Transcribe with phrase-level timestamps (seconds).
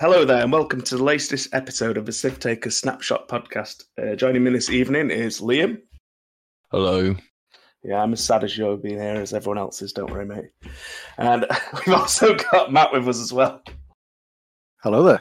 [0.00, 3.82] Hello there, and welcome to the latest episode of the Sith Taker Snapshot podcast.
[4.00, 5.78] Uh, joining me this evening is Liam.
[6.70, 7.16] Hello.
[7.82, 10.50] Yeah, I'm as sad as you're being here as everyone else is, don't worry, mate.
[11.16, 13.60] And we've also got Matt with us as well.
[14.84, 15.20] Hello there.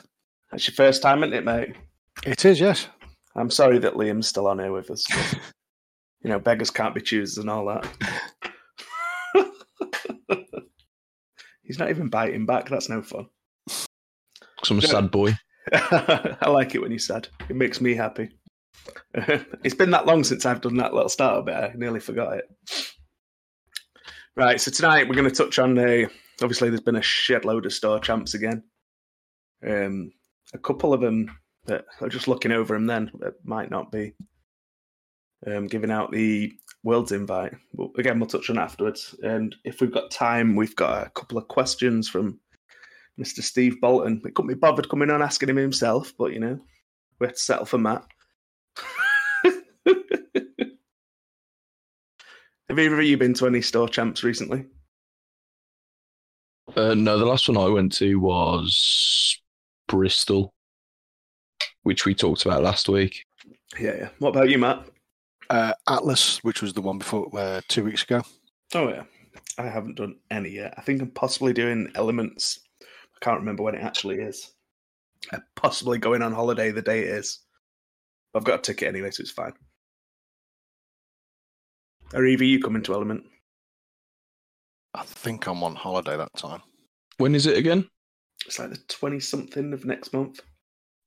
[0.52, 1.76] That's your first time, isn't it, mate?
[2.24, 2.88] It is, yes.
[3.36, 5.04] I'm sorry that Liam's still on here with us.
[5.10, 5.40] but,
[6.22, 7.88] you know, beggars can't be choosers and all that.
[11.64, 12.70] He's not even biting back.
[12.70, 13.26] That's no fun.
[14.64, 14.88] Some Yeah.
[14.88, 15.34] sad boy.
[15.74, 17.28] I like it when you're sad.
[17.50, 18.30] It makes me happy.
[19.14, 21.56] it's been that long since I've done that little starter bit.
[21.56, 22.46] I nearly forgot it.
[24.36, 26.10] Right, so tonight we're going to touch on the.
[26.42, 28.64] Obviously, there's been a shed load of store champs again.
[29.68, 30.12] Um,
[30.54, 34.14] a couple of them that are just looking over them then that might not be
[35.48, 36.54] um, giving out the
[36.84, 37.54] world's invite.
[37.74, 39.16] But again, we'll touch on afterwards.
[39.24, 42.40] And if we've got time, we've got a couple of questions from
[43.20, 43.42] Mr.
[43.42, 44.22] Steve Bolton.
[44.26, 46.60] It couldn't be bothered coming on asking him himself, but you know,
[47.20, 48.06] we had to settle for Matt.
[52.70, 54.66] Have either of you been to any store champs recently?
[56.76, 59.40] Uh, no, the last one I went to was
[59.88, 60.54] Bristol,
[61.84, 63.24] which we talked about last week.
[63.80, 64.10] Yeah, yeah.
[64.20, 64.86] What about you, Matt?
[65.50, 68.22] Uh, Atlas, which was the one before uh, two weeks ago.
[68.76, 69.04] Oh yeah,
[69.58, 70.74] I haven't done any yet.
[70.78, 72.67] I think I'm possibly doing elements.
[73.20, 74.52] I can't remember when it actually is.
[75.32, 77.40] I'm possibly going on holiday the day it is.
[78.36, 79.54] I've got a ticket anyway, so it's fine.
[82.14, 83.24] Are either you coming to Element?
[84.94, 86.62] I think I'm on holiday that time.
[87.18, 87.90] When is it again?
[88.46, 90.40] It's like the twenty something of next month.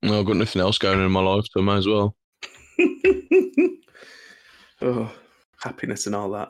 [0.03, 2.15] No, I've got nothing else going on in my life, so I might as well.
[4.81, 5.11] oh,
[5.61, 6.49] happiness and all that.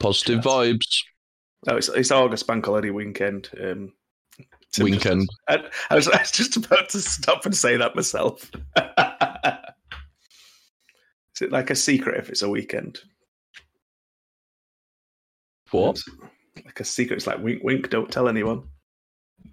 [0.00, 0.44] Positive Yes.
[0.44, 1.02] vibes.
[1.68, 3.48] Oh, it's, it's August Bank Holiday weekend.
[3.60, 3.92] Um,
[4.84, 5.28] Weekend.
[5.48, 8.50] I, I, was, I was just about to stop and say that myself.
[11.36, 12.98] Is it like a secret if it's a weekend?
[15.70, 16.00] What?
[16.64, 17.16] Like a secret.
[17.16, 17.90] It's like wink, wink.
[17.90, 18.62] Don't tell anyone.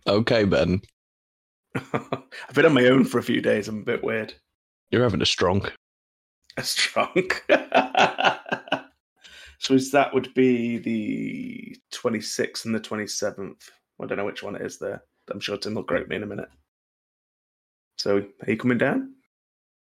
[0.08, 0.82] Okay, Ben.
[1.76, 3.68] I've been on my own for a few days.
[3.68, 4.34] I'm a bit weird.
[4.92, 5.68] You're having a strong.
[6.56, 7.30] A strong.
[9.60, 13.70] so is that would be the 26th and the 27th.
[14.02, 15.04] I don't know which one it is there.
[15.32, 16.50] I'm sure Tim will correct me in a minute.
[17.98, 19.14] So are you coming down?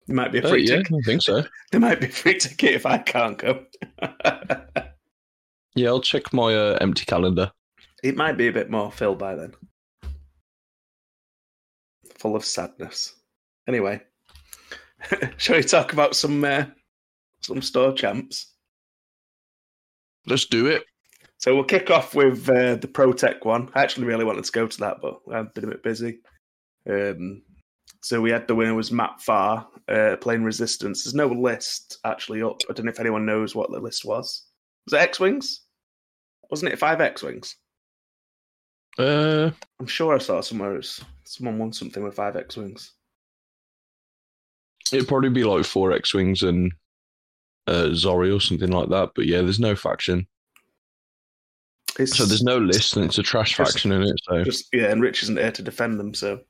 [0.06, 0.92] There might be a Uh, free yeah, ticket.
[0.96, 1.42] I think so.
[1.72, 3.64] There might be a free ticket if I can't go.
[5.76, 7.50] Yeah, I'll check my uh, empty calendar.
[8.04, 9.52] it might be a bit more filled by then.
[12.18, 13.12] Full of sadness.
[13.66, 14.00] Anyway,
[15.36, 16.66] shall we talk about some uh,
[17.40, 18.54] some store champs?
[20.26, 20.84] Let's do it.
[21.44, 23.68] So we'll kick off with uh, the ProTech one.
[23.74, 26.20] I actually really wanted to go to that, but I've been a bit busy.
[26.88, 27.42] Um,
[28.00, 31.04] so we had the winner was Matt Farr uh, playing Resistance.
[31.04, 32.62] There's no list actually up.
[32.70, 34.46] I don't know if anyone knows what the list was.
[34.86, 35.60] Was it X Wings?
[36.48, 37.56] Wasn't it five X Wings?
[38.98, 42.94] Uh, I'm sure I saw somewhere was- someone won something with five X Wings.
[44.94, 46.72] it'd probably be like four X Wings and
[47.66, 49.10] uh, Zori or something like that.
[49.14, 50.26] But yeah, there's no faction.
[51.98, 54.16] It's So there's no list and it's a trash Just- faction in it.
[54.24, 56.40] So just yeah, and Rich isn't there to defend them, so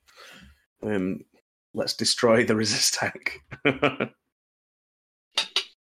[0.83, 1.21] um,
[1.75, 3.41] let's destroy the resist tank.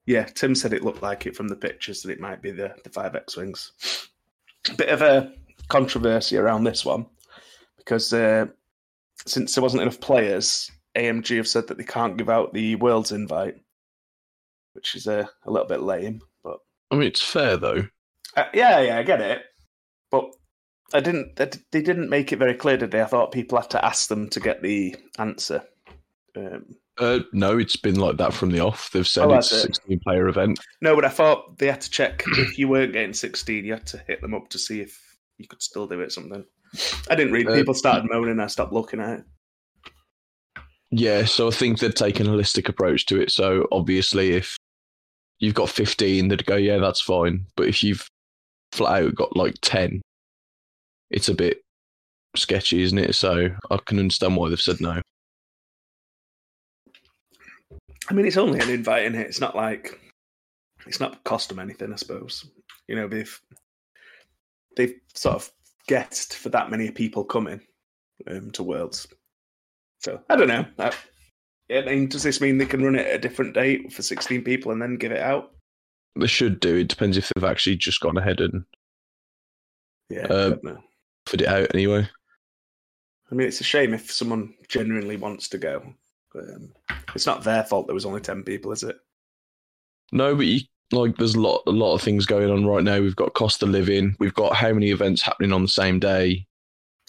[0.06, 2.74] yeah, Tim said it looked like it from the pictures that it might be the
[2.84, 3.72] the five X wings.
[4.76, 5.32] Bit of a
[5.68, 7.06] controversy around this one
[7.76, 8.46] because uh,
[9.26, 13.12] since there wasn't enough players, AMG have said that they can't give out the world's
[13.12, 13.56] invite,
[14.74, 16.58] which is a, a little bit lame, but
[16.90, 17.84] I mean, it's fair though.
[18.36, 19.42] uh, yeah, yeah, I get it,
[20.10, 20.24] but
[20.94, 21.36] I didn't.
[21.36, 23.02] They didn't make it very clear, did they?
[23.02, 25.62] I thought people had to ask them to get the answer.
[26.36, 28.90] Um, Uh, no, it's been like that from the off.
[28.90, 30.58] They've said Oh, it's a 16 player event.
[30.80, 33.86] no, but I thought they had to check if you weren't getting sixteen, you had
[33.88, 36.10] to hit them up to see if you could still do it.
[36.12, 36.44] Something.
[37.10, 37.48] I didn't read.
[37.48, 38.40] Uh, People started moaning.
[38.40, 39.24] I stopped looking at it.
[40.90, 43.30] Yeah, so I think they're taken a holistic approach to it.
[43.30, 44.56] So obviously, if
[45.38, 47.46] you've got 15, they'd go, yeah, that's fine.
[47.56, 48.08] But if you've
[48.72, 50.00] flat out got like 10,
[51.10, 51.62] it's a bit
[52.36, 53.14] sketchy, isn't it?
[53.14, 55.00] So I can understand why they've said no.
[58.10, 59.26] I mean, it's only an invite in it.
[59.26, 60.00] It's not like
[60.86, 61.92] it's not cost them anything.
[61.92, 62.46] I suppose
[62.86, 63.40] you know they've
[64.76, 65.50] they've sort of
[65.86, 67.60] guessed for that many people coming
[68.30, 69.06] um, to Worlds.
[70.00, 70.64] So I don't know.
[70.78, 70.92] I,
[71.70, 74.42] I mean, does this mean they can run it at a different date for sixteen
[74.42, 75.52] people and then give it out?
[76.18, 76.76] They should do.
[76.76, 78.64] It depends if they've actually just gone ahead and
[80.10, 80.56] Yeah, Uh,
[81.26, 82.08] offered it out anyway.
[83.30, 85.82] I mean, it's a shame if someone genuinely wants to go.
[86.34, 86.72] Um,
[87.14, 88.96] it's not their fault there was only 10 people, is it?
[90.12, 90.60] No, but you,
[90.92, 93.00] like there's a lot a lot of things going on right now.
[93.00, 94.16] We've got cost of living.
[94.18, 96.46] We've got how many events happening on the same day.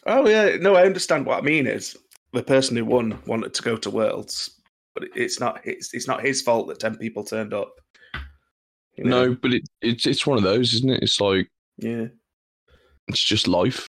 [0.06, 0.58] Oh, yeah.
[0.58, 1.98] No, I understand what I mean is
[2.34, 4.60] the person who won wanted to go to Worlds,
[4.94, 7.80] but it's not it's, it's not his fault that 10 people turned up.
[9.00, 9.28] You know?
[9.28, 11.02] No, but it, it's it's one of those, isn't it?
[11.04, 12.08] It's like Yeah.
[13.08, 13.88] it's just life.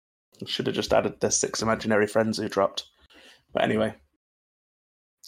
[0.46, 2.84] Should have just added the six imaginary friends who dropped.
[3.54, 3.94] But anyway,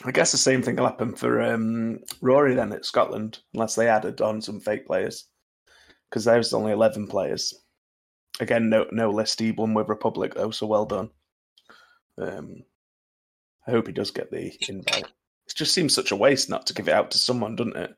[0.05, 3.89] I guess the same thing will happen for um, Rory then at Scotland, unless they
[3.89, 5.27] added on some fake players.
[6.11, 7.55] Because there's only 11 players.
[8.41, 9.41] Again, no no list.
[9.41, 11.11] He won with Republic, though, so well done.
[12.19, 12.65] Um,
[13.67, 15.05] I hope he does get the invite.
[15.05, 17.95] It just seems such a waste not to give it out to someone, doesn't it?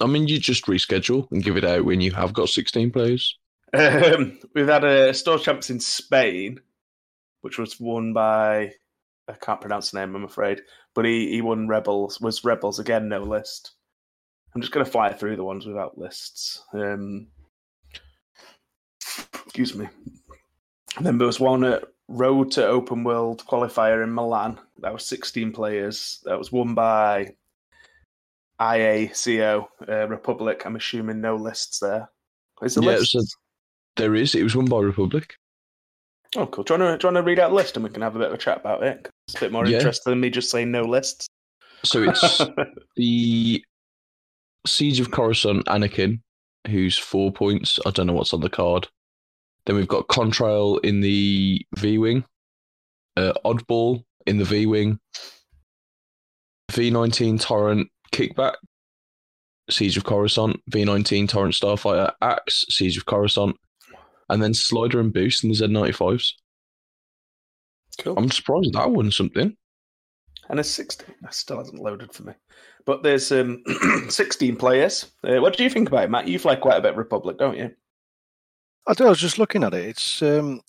[0.00, 3.38] I mean, you just reschedule and give it out when you have got 16 players.
[3.72, 6.60] Um, we've had a store champs in Spain,
[7.40, 8.72] which was won by
[9.26, 10.60] I can't pronounce the name, I'm afraid,
[10.94, 12.20] but he he won Rebels.
[12.20, 13.08] Was Rebels again?
[13.08, 13.72] No list.
[14.54, 16.62] I'm just going to fly through the ones without lists.
[16.72, 17.28] Um,
[19.44, 19.88] excuse me.
[20.96, 24.60] And then there was one at Road to Open World qualifier in Milan.
[24.78, 26.20] That was 16 players.
[26.24, 27.34] That was won by
[28.60, 30.62] IACO uh, Republic.
[30.64, 32.08] I'm assuming no lists there.
[32.62, 33.12] Is the Yeah, list?
[33.12, 33.20] so-
[33.96, 34.34] There is.
[34.34, 35.34] It was won by Republic.
[36.36, 36.64] Oh, cool.
[36.64, 38.02] Do you, want to, do you want to read out the list and we can
[38.02, 39.08] have a bit of a chat about it?
[39.28, 39.76] It's a bit more Yeah.
[39.78, 41.28] interesting than me just saying no lists.
[41.84, 42.38] So it's
[42.96, 43.64] the
[44.66, 46.20] Siege of Coruscant Anakin,
[46.68, 47.78] who's four points.
[47.86, 48.88] I don't know what's on the card.
[49.66, 52.24] Then we've got Contrail in the V Wing,
[53.16, 54.98] uh, Oddball in the V Wing,
[56.70, 58.54] V19 Torrent Kickback,
[59.70, 63.56] Siege of Coruscant, V19 Torrent Starfighter Axe, Siege of Coruscant,
[64.28, 66.32] and then Slider and Boost in the Z95s.
[68.00, 68.14] cool.
[68.18, 69.56] I'm surprised that won something.
[70.48, 71.14] and a 16.
[71.22, 72.32] That still hasn't loaded for me.
[72.86, 73.62] But there's um,
[74.08, 75.10] 16 players.
[75.22, 76.28] Uh, what do you think about it, Matt?
[76.28, 77.70] You fly quite a bit Republic, don't you?
[78.86, 79.86] I, do- I was just looking at it.
[79.86, 80.60] It's um,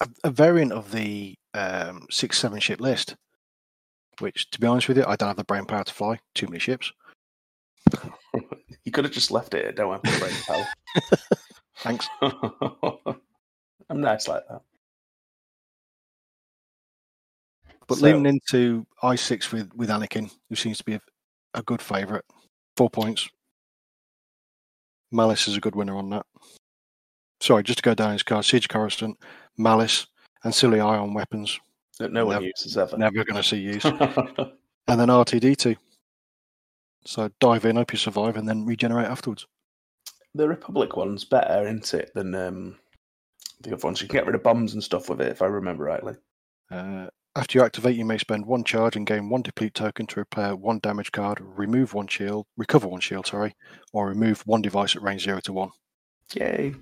[0.00, 3.16] a, a variant of the um, six seven ship list.
[4.20, 6.46] Which, to be honest with you, I don't have the brain power to fly too
[6.46, 6.92] many ships.
[8.84, 9.76] You could have just left it.
[9.76, 10.66] Don't have to brain power.
[11.80, 12.08] Thanks.
[13.90, 14.62] I'm nice like that.
[17.86, 21.00] But So- leaning into I six with with Anakin, who seems to be a,
[21.52, 22.24] a good favourite,
[22.78, 23.28] four points.
[25.12, 26.24] Malice is a good winner on that.
[27.40, 29.18] Sorry, just to go down his card: Siege Coruscant,
[29.58, 30.06] Malice,
[30.44, 31.60] and Silly Ion weapons.
[31.98, 32.96] That no one Never- uses ever.
[32.96, 33.84] Never going to see use.
[33.84, 35.76] and then R2-D2.
[37.04, 39.46] So dive in, hope you survive, and then regenerate afterwards.
[40.34, 42.78] the Republic one's better, isn't it, than um,
[43.62, 44.00] the other ones?
[44.02, 46.14] You can get rid of bombs and stuff with it, if I remember rightly.
[46.70, 50.20] Uh, after you activate, you may spend one charge and gain one deplete token to
[50.20, 53.54] repair one damage card, remove one shield, recover one shield, sorry,
[53.92, 55.70] or remove one device at range zero to one.
[56.34, 56.74] Yay!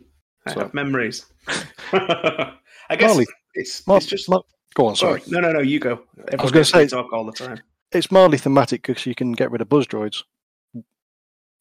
[0.47, 1.27] I So- have memories.
[1.93, 4.29] I guess Marley, it's, Mar- it's just.
[4.29, 4.43] Mar-
[4.77, 5.23] go on, sorry.
[5.27, 5.61] No, no, no.
[5.61, 6.03] You go.
[6.19, 7.61] Everyone gonna gets to say- talk all the time.
[7.93, 10.23] It's mildly thematic because you can get rid of buzz droids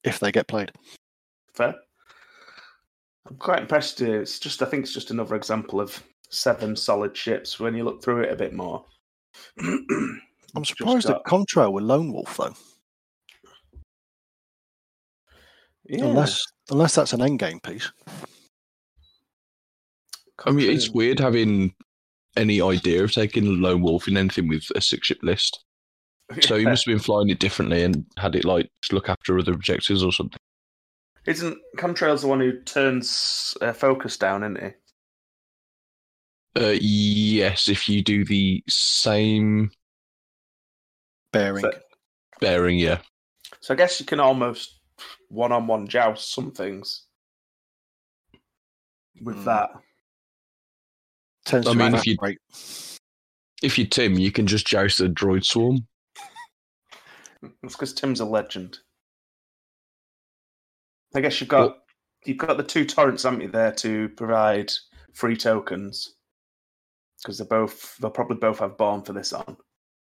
[0.04, 0.72] if they get played.
[1.54, 1.76] Fair.
[3.28, 4.02] I'm quite impressed.
[4.02, 7.84] uh, It's just, I think it's just another example of seven solid ships when you
[7.84, 8.84] look through it a bit more.
[9.60, 12.54] I'm surprised got- that Contrail were Lone Wolf though,
[15.86, 17.92] yeah, unless unless that's an endgame piece.
[20.46, 21.74] I mean, it's weird having
[22.38, 25.64] any idea of taking Lone Wolf in anything with a six ship list.
[26.42, 29.38] So he must have been flying it differently and had it like to look after
[29.38, 30.40] other objectives or something.
[31.28, 34.62] Isn't Contrail's the one who turns uh, focus down, isn't
[36.56, 36.62] he?
[36.62, 39.72] Uh, yes, if you do the same
[41.32, 41.62] Bearing.
[41.64, 41.80] So-
[42.40, 43.00] bearing, yeah.
[43.62, 44.80] So I guess you can almost
[45.30, 47.04] one-on-one joust some things
[49.22, 49.46] with Hmm.
[49.46, 49.70] that.
[51.46, 52.40] Tends I to mean, if you- evaporate.
[53.64, 55.88] If you Tim, you can just joust a droid swarm.
[57.64, 58.80] It's because Tim's a legend.
[61.16, 61.78] I guess you've got
[62.26, 64.72] you've got the two torrents, haven't you, there to provide
[65.14, 66.16] free tokens
[67.22, 69.56] because they're both they'll probably both have born for this on.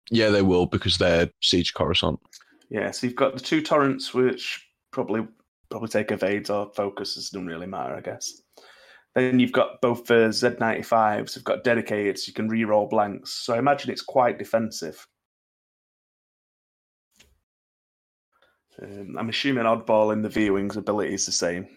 [0.09, 2.19] Yeah, they will because they're Siege Coruscant.
[2.69, 5.27] Yeah, so you've got the two torrents which probably
[5.69, 8.41] probably take evades or focuses, doesn't really matter, I guess.
[9.15, 13.31] Then you've got both the Z95s, you've got dedicated, so you can re-roll blanks.
[13.31, 15.05] So I imagine it's quite defensive.
[18.81, 21.67] Um, I'm assuming Oddball in the V-Wing's ability is the same.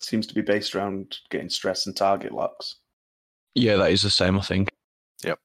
[0.00, 2.76] Seems to be based around getting stress and target locks.
[3.54, 4.70] Yeah, that is the same, I think.
[5.22, 5.38] Yep.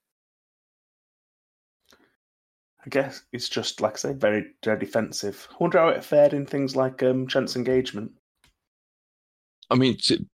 [2.86, 5.48] I guess it's just like I say, very, very defensive.
[5.52, 8.14] I wonder how it fared in things like um, chance engagement.
[9.70, 10.26] I mean, it's-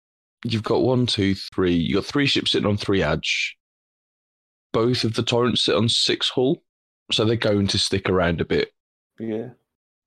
[0.44, 1.74] you've got one, two, three.
[1.74, 3.56] You got three ships sitting on three edge.
[4.72, 6.62] Both of the torrents sit on six hull,
[7.10, 8.72] so they're going to stick around a bit.
[9.18, 9.50] Yeah,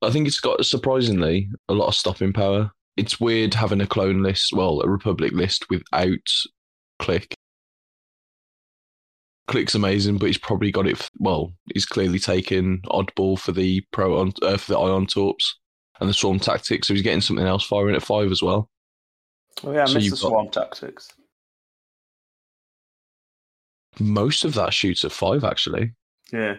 [0.01, 2.71] I think it's got surprisingly a lot of stopping power.
[2.97, 6.29] It's weird having a clone list, well, a Republic list without
[6.99, 7.35] Klick.
[9.47, 10.99] Klick's amazing, but he's probably got it.
[10.99, 15.59] f- Well, he's clearly taken oddball for the pro on uh, for the ion torps
[15.99, 18.69] and the swarm tactics, so he's getting something else firing at five as well.
[19.63, 21.13] Oh yeah, I So missed the swarm tactics.
[23.99, 25.93] Most of that shoots at five, actually.
[26.33, 26.57] Yeah.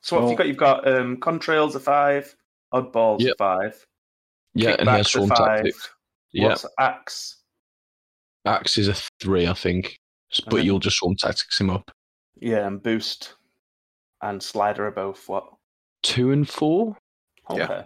[0.00, 0.46] So what have you Well- got?
[0.46, 2.34] You've got um, contrails a five,
[2.72, 3.34] oddballs Yep.
[3.34, 3.86] a five,
[4.54, 5.38] Yeah, and he kickbacks a swarm five.
[5.56, 5.90] tactics.
[6.32, 7.42] Yeah, What's axe?
[8.46, 9.98] axe is a three, I think,
[10.46, 11.90] but then- you'll just swarm tactics him up.
[12.40, 13.34] Yeah, and boost
[14.22, 15.52] and slider are both what?
[16.02, 16.96] Two and four.
[17.50, 17.58] Okay.
[17.58, 17.84] Yeah.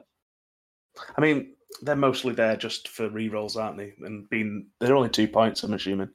[1.16, 3.94] I mean, they're mostly there just for re-rolls, aren't they?
[4.00, 6.10] And being they're only two points, I'm assuming.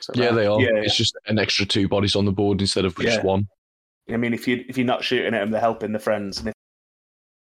[0.00, 0.60] So, Yeah, uh, they are.
[0.60, 3.22] Yeah, It's just an extra two bodies on the board instead of just Yeah.
[3.24, 3.48] one.
[4.10, 6.48] I mean, if you if you're not shooting at them, they're helping the friends, and
[6.48, 6.54] if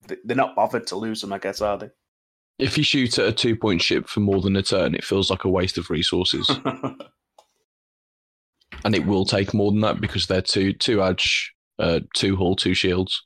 [0.07, 1.91] they- they're not bothered to lose them, I guess, are they?
[2.59, 5.31] If you shoot at a two point ship for more than a turn, it feels
[5.31, 6.49] like a waste of resources.
[8.85, 12.57] and it will take more than that because they're two two edge, uh, two hull,
[12.57, 13.23] two shields.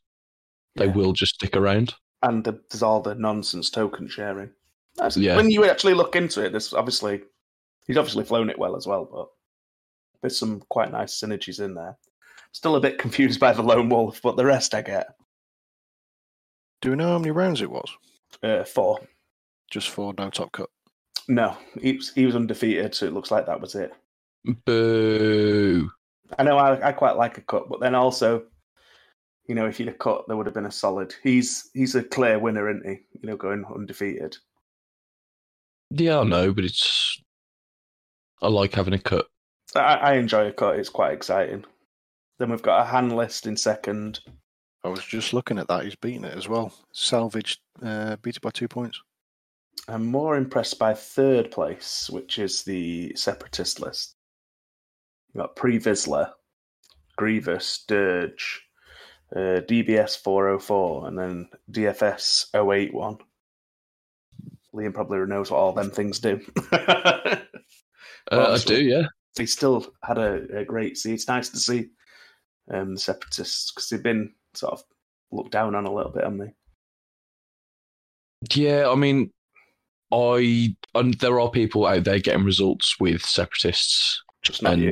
[0.77, 0.93] They Yeah.
[0.93, 1.95] will just stick around.
[2.23, 4.51] And the, there's all the nonsense token sharing.
[4.97, 5.37] That's, Yeah.
[5.37, 7.23] When you actually look into it, this obviously
[7.87, 9.29] he's obviously flown it well as well, but
[10.21, 11.97] there's some quite nice synergies in there.
[12.53, 15.15] Still a bit confused by the lone wolf, but the rest I get.
[16.81, 17.91] Do we know how many rounds it was?
[18.43, 19.01] Uh, four.
[19.71, 20.71] Just for no top cut.
[21.29, 23.93] No, he was, he was undefeated, so it looks like that was it.
[24.65, 25.91] Boo!
[26.39, 28.45] I know I, I quite like a cut, but then also,
[29.51, 31.13] you know, if you'd have cut, there would have been a solid.
[31.25, 33.01] He's he's a clear winner, isn't he?
[33.21, 34.37] You know, going undefeated.
[35.91, 37.21] Yeah, I know, but it's.
[38.41, 39.27] I like having a cut.
[39.75, 41.65] I, I enjoy a cut; it's quite exciting.
[42.39, 44.21] Then we've got a hand list in second.
[44.85, 45.83] I was just looking at that.
[45.83, 46.73] He's beaten it as well.
[46.93, 49.03] Salvaged, uh, beat it by two points.
[49.89, 54.15] I'm more impressed by third place, which is the separatist list.
[55.35, 56.35] You've got Pre Vizsla,
[57.17, 58.63] Grievous, Dirge,
[59.35, 63.19] uh, DBS 404, and then DFS 081.
[64.75, 66.41] Liam probably knows what all them things do.
[68.31, 69.07] Uh, I do, yeah.
[69.37, 71.13] he still had a, a great see.
[71.13, 71.89] It's nice to see
[72.73, 74.85] um, the separatists because they've been sort of
[75.33, 76.55] looked down on a little bit, haven't they?
[78.55, 79.33] Yeah, I mean,
[80.13, 84.91] I and there are people out there getting results with separatists, Just not and you.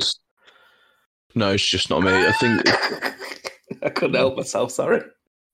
[1.34, 2.10] no, it's just not me.
[2.10, 2.62] I think
[3.82, 4.72] I couldn't help myself.
[4.72, 5.02] Sorry.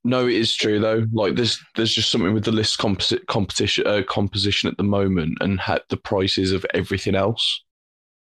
[0.04, 1.06] no, it is true though.
[1.12, 5.38] Like there's there's just something with the list composite competition uh, composition at the moment,
[5.40, 7.62] and ha- the prices of everything else.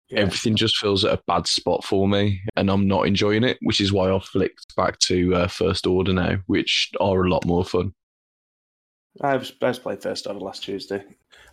[0.08, 0.20] Yeah.
[0.20, 3.58] Everything just feels at a bad spot for me, and I'm not enjoying it.
[3.62, 7.44] Which is why I've flicked back to uh, first order now, which are a lot
[7.44, 7.92] more fun.
[9.20, 11.02] I was, I was playing first order last Tuesday.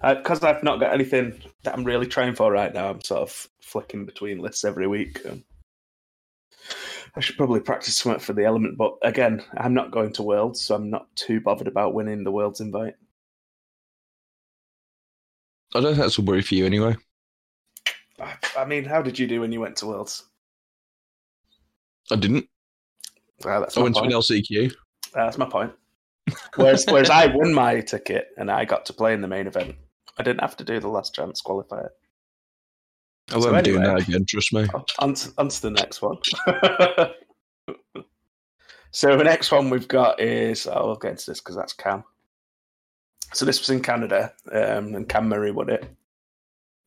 [0.01, 3.47] Because I've not got anything that I'm really trying for right now, I'm sort of
[3.61, 5.21] flicking between lists every week.
[5.25, 5.45] Um,
[7.15, 10.61] I should probably practice something for the element, but again, I'm not going to Worlds,
[10.61, 12.95] so I'm not too bothered about winning the Worlds invite.
[15.75, 16.95] I don't think that's a worry for you anyway.
[18.19, 20.25] I, I mean, how did you do when you went to Worlds?
[22.11, 22.47] I didn't.
[23.45, 24.23] Ah, that's I my went to an point.
[24.23, 24.73] LCQ.
[25.15, 25.71] Ah, that's my point.
[26.55, 29.75] Whereas, whereas I won my ticket and I got to play in the main event.
[30.17, 31.89] I didn't have to do the last chance qualifier.
[33.33, 34.25] I So won't be doing that again.
[34.25, 34.67] Trust me.
[34.99, 36.17] On to, on to the next one.
[38.91, 42.03] so the next one we've got is oh, we'll get into this because that's Cam.
[43.33, 45.85] So this was in Canada, um, and Cam Murray won it.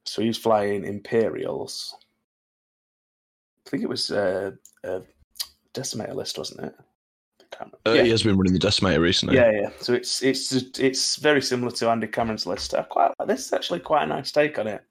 [0.04, 1.96] So he's flying Imperials.
[3.66, 4.52] I think it was uh,
[4.84, 5.02] a
[5.74, 6.74] decimator list, wasn't it?
[7.60, 8.04] Uh, remember.
[8.04, 9.36] He has been running the decimator recently.
[9.36, 9.70] Yeah, yeah.
[9.80, 12.74] So it's it's it's very similar to Andy Cameron's list.
[12.74, 13.46] I quite like this.
[13.46, 14.84] Is actually quite a nice take on it.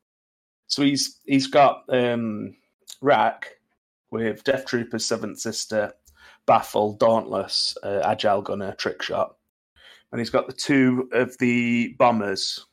[0.67, 2.55] So he's he's got um,
[3.01, 3.51] Rack
[4.12, 5.93] with Death Troopers, Seventh Sister,
[6.45, 9.36] Baffle, Dauntless, uh, Agile Gunner, Trick Shot,
[10.12, 12.65] and he's got the two of the bombers.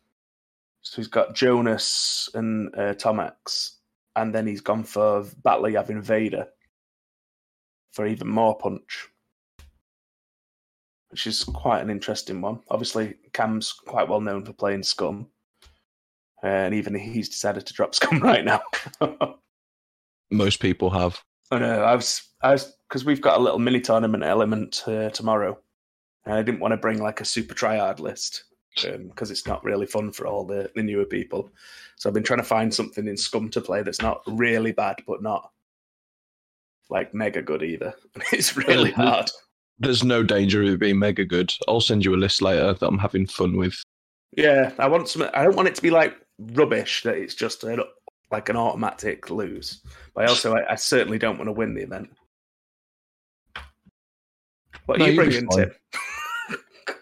[0.82, 3.76] So he's got Jonus and uh, Tomax,
[4.16, 6.48] and then he's gone for Battle Yavin Vader
[7.92, 9.08] for even more punch
[11.12, 12.58] which is quite an interesting one.
[12.70, 15.28] Obviously, Cam's quite well known for playing Scum,
[16.42, 18.62] and even he's decided to drop Scum right now.
[20.30, 21.20] most people have.
[21.50, 21.82] I know.
[21.82, 25.58] I was, I was, because we've got a little mini tournament element uh, tomorrow,
[26.24, 28.44] and I didn't want to bring like a super tryhard list
[28.74, 31.50] because it's not really fun for all the, the newer people.
[31.96, 34.96] So I've been trying to find something in Scum to play that's not really bad,
[35.06, 35.50] but not
[36.88, 37.94] like mega good either.
[38.32, 39.30] It's really hard.
[39.78, 41.52] There's no danger of it being mega good.
[41.68, 43.74] I'll send you a list later that I'm having fun with.
[44.36, 45.28] Yeah, I want some.
[45.34, 47.64] I don't want it to be like rubbish that it's just
[48.30, 49.80] like an automatic lose.
[50.14, 52.10] But I also, I, I certainly don't want to win the event.
[54.86, 55.48] What are No, you you'll bringing.
[55.48, 55.72] Tim?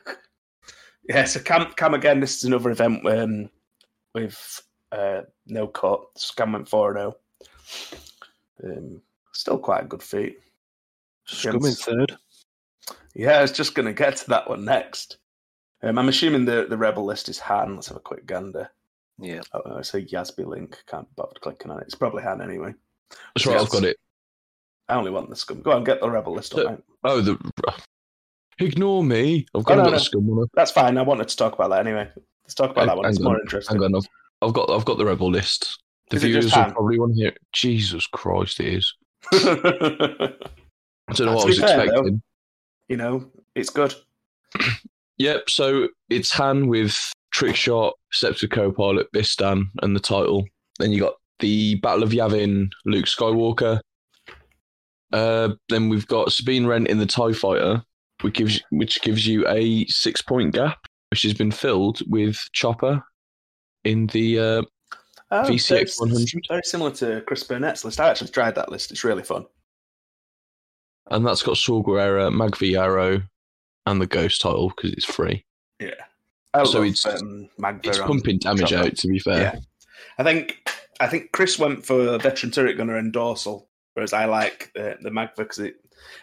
[1.09, 2.21] yeah, so Cam, Cam again.
[2.21, 3.51] This is another event um,
[4.15, 6.01] with uh, no cut.
[6.17, 7.17] Scam went four zero.
[8.63, 9.01] Um,
[9.33, 10.39] still quite a good feat.
[11.27, 12.17] Scum in third.
[13.15, 15.19] Yeah, I was just going to get to that one next.
[15.83, 17.75] Um, I'm assuming the, the rebel list is Han.
[17.75, 18.71] Let's have a quick gander.
[19.21, 19.41] Yeah.
[19.53, 20.83] Oh, it's a Yasby link.
[20.87, 21.85] Can't bother clicking on it.
[21.85, 22.75] It's probably Han anyway.
[23.35, 23.97] That's right, I've got it.
[24.89, 25.63] I only want the scum.
[25.63, 26.53] Go on, get the rebel list.
[26.53, 27.39] So- Oh, the.
[28.59, 29.47] Ignore me.
[29.55, 29.91] I've got, oh, no, no.
[29.93, 30.47] the scum one.
[30.55, 30.99] That's fine.
[30.99, 32.11] I wanted to talk about that anyway.
[32.45, 33.07] Let's talk about Hang- that one.
[33.07, 33.77] It's hang more interesting.
[33.81, 34.09] Hang on, I've,
[34.49, 35.81] I've got I've got the rebel list.
[36.11, 37.33] The Is viewers will probably want to hear.
[37.53, 38.95] Jesus Christ, it is.
[39.33, 39.39] I
[41.15, 42.23] don't know what I was fair, though- expecting.
[42.91, 43.95] know, it's good.
[45.19, 45.51] Yep.
[45.51, 50.47] So it's Han with trick shot, steps Scepter co-pilot, Bistan, and the title.
[50.79, 53.81] Then you got the Battle of Yavin, Luke Skywalker.
[55.13, 57.83] Uh, then we've got Sabine Wren in the Tie Fighter,
[58.21, 60.79] which gives which gives you a six point gap,
[61.11, 63.03] which has been filled with Chopper
[63.85, 64.63] in the uh,
[65.33, 66.29] Oh, VCX 100.
[66.49, 68.01] Very similar to Chris Burnett's list.
[68.01, 68.91] I actually tried that list.
[68.91, 69.47] It's really fun.
[71.11, 73.23] and that's got Saw Gerrera, Magva Yarro,
[73.87, 75.45] and the Ghost title because it's free.
[75.79, 75.95] Yeah.
[76.53, 77.49] I So it's- um,
[77.85, 78.97] It's pumping damage out.
[78.97, 79.59] To be fair, Yeah.
[80.19, 80.69] I think
[81.01, 85.11] I think Chris went for veteran turret gunner and dorsal, whereas I like uh, the
[85.11, 85.77] Magva because it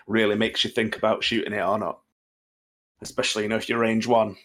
[0.05, 1.99] really makes you think about shooting it or not.
[3.01, 4.35] Especially, you know, if you're range one,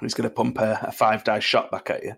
[0.00, 2.14] he's going to pump a, a five die shot back at you.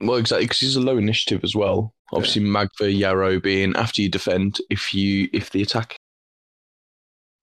[0.00, 1.94] Well, exactly, because he's a low initiative as well.
[2.12, 5.96] Obviously, Magva Yarro being after you defend, if you if the attack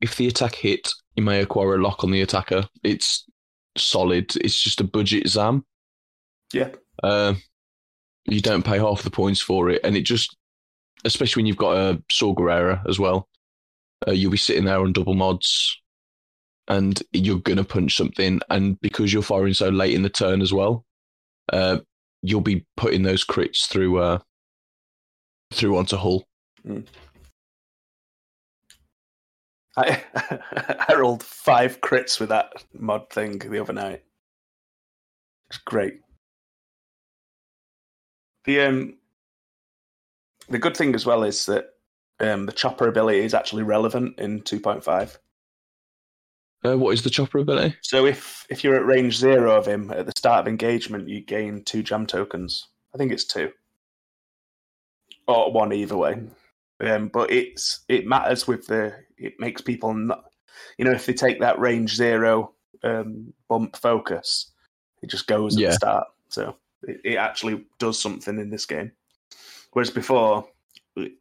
[0.02, 2.68] if the attack hit, you may acquire a lock on the attacker.
[2.84, 3.26] It's
[3.78, 4.36] solid.
[4.38, 5.66] It's just a budget zam.
[6.54, 6.70] Yeah.
[7.04, 7.36] Uh,
[8.26, 10.36] you don't pay half the points for it, and it just,
[11.06, 13.28] especially when you've got a Saw Gerrera as well,
[14.08, 15.80] uh, you'll be sitting there on double mods,
[16.68, 20.54] and you're gonna punch something, and because you're firing so late in the turn as
[20.54, 20.86] well,
[21.52, 21.80] uh,
[22.22, 24.20] you'll be putting those crits through uh,
[25.52, 26.28] through onto Hull.
[29.80, 30.04] I,
[30.90, 34.04] I rolled five crits with that mod thing the other night.
[35.50, 36.02] It's great.
[38.46, 38.98] The um,
[40.50, 41.66] the good thing as well is that
[42.20, 45.18] um, the chopper ability is actually relevant in two point five.
[46.66, 47.76] Uh, what is the chopper ability?
[47.82, 51.22] So if if you're at range zero of him at the start of engagement, you
[51.22, 52.68] gain two jam tokens.
[52.94, 53.52] I think it's two,
[55.28, 56.22] or one either way.
[56.82, 60.26] Um, but it's it matters with the it makes people not,
[60.78, 62.54] you know, if they take that range zero
[62.84, 64.52] um, bump focus,
[65.02, 65.70] it just goes at Yeah.
[65.70, 66.08] the start.
[66.30, 68.92] So it, it actually does something in this game.
[69.72, 70.48] Whereas before,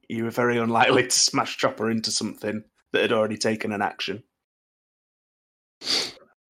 [0.09, 4.23] you were very unlikely to smash chopper into something that had already taken an action.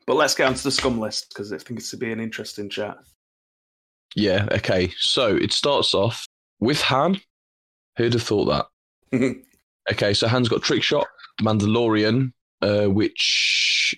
[0.07, 2.71] But let's get onto the scum list because I think it's to be an interesting
[2.71, 2.97] chat.
[4.15, 4.47] Yeah.
[4.53, 4.91] Okay.
[4.97, 6.27] So it starts off
[6.61, 7.21] with Han.
[7.97, 8.69] Who'd have thought
[9.13, 9.37] that?
[9.91, 11.07] Okay, so Han's got Trick Shot,
[11.43, 13.95] Mandalorian, uh, which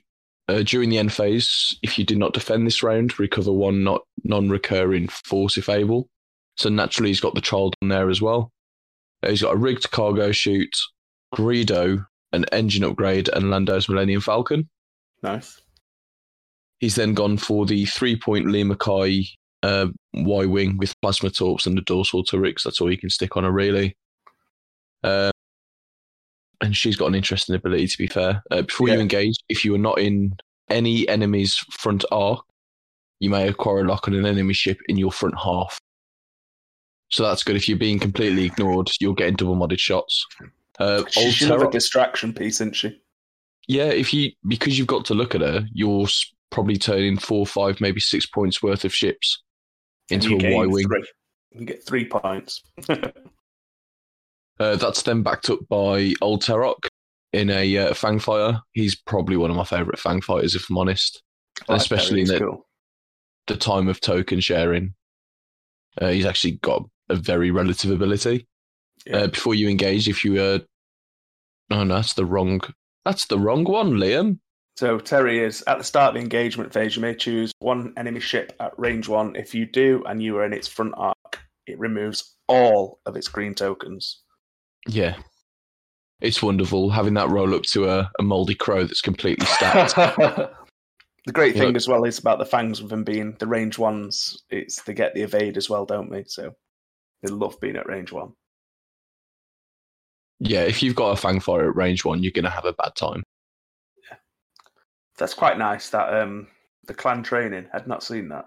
[0.49, 4.03] uh, during the end phase, if you did not defend this round, recover one not
[4.25, 6.09] non-recurring force if able.
[6.57, 8.53] So naturally, he's got the child on there as well.
[9.23, 10.77] Uh, he's got a rigged cargo chute,
[11.35, 14.69] Greedo, an engine upgrade, and Lando's Millennium Falcon.
[15.23, 15.61] Nice.
[16.79, 19.25] He's then gone for the three-point Leema Kai
[19.63, 22.65] uh, Y-wing with plasma torps and the dorsal turrets.
[22.65, 23.97] That's all you can stick on her, really.
[25.05, 25.31] Uh,
[26.61, 28.43] and she's got an interesting ability, to be fair.
[28.51, 30.35] Uh, before you engage, if you are not in
[30.69, 32.45] any enemy's front arc,
[33.19, 35.79] you may acquire a lock on an enemy ship in your front half.
[37.11, 37.57] So that's good.
[37.57, 40.25] If you're being completely ignored, you're getting double modded shots.
[40.79, 43.01] Uh, She's Terra- distraction piece, isn't she?
[43.69, 46.07] yeah, if you because you've got to look at her, you're
[46.51, 49.43] probably turning four, five, maybe six points worth of ships
[50.09, 50.87] into a gain wing.
[51.53, 52.63] You get three points.
[54.61, 56.87] Uh, that's then backed up by Old Teroch
[57.33, 58.61] in a uh, Fang fighter.
[58.73, 61.23] He's probably one of my favourite Fang fighters, if I'm honest.
[61.67, 62.67] Like especially in the, cool.
[63.47, 64.95] the time of token sharing.
[66.01, 68.47] Uh, he's actually got a very relative ability.
[69.07, 69.17] Yeah.
[69.17, 70.59] Uh, before you engage, if you uh,
[71.71, 72.61] oh no, that's the wrong.
[73.07, 74.39] That's the wrong one, Liam.
[74.77, 76.97] So Terry is at the start of the engagement phase.
[76.97, 79.37] You may choose one enemy ship at range one.
[79.37, 83.29] If you do, and you are in its front arc, it removes all of its
[83.29, 84.23] green tokens.
[84.87, 85.17] Yeah,
[86.21, 89.95] it's wonderful having that roll up to a, a moldy crow that's completely stacked.
[89.97, 91.77] the great thing Look.
[91.77, 94.43] as well is about the fangs with them being the range ones.
[94.51, 96.25] It's they get the evade as well, don't they?
[96.25, 96.55] So
[97.23, 98.33] they love being at range one.
[100.41, 103.23] yeah, if you've got a fangfire at range one, you're gonna have a bad time.
[104.09, 104.17] Yeah,
[105.19, 105.91] that's quite nice.
[105.91, 106.49] That um,
[106.87, 107.67] the clan training.
[107.73, 108.47] I'd not seen that.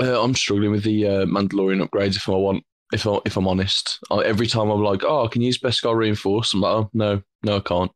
[0.00, 2.16] Uh, I'm struggling with the uh, Mandalorian upgrades.
[2.16, 5.42] If I want, if I if I'm honest, I, every time I'm like, oh, can
[5.42, 6.54] you use Beskar reinforce.
[6.54, 7.90] I'm like, oh no, no, I can't.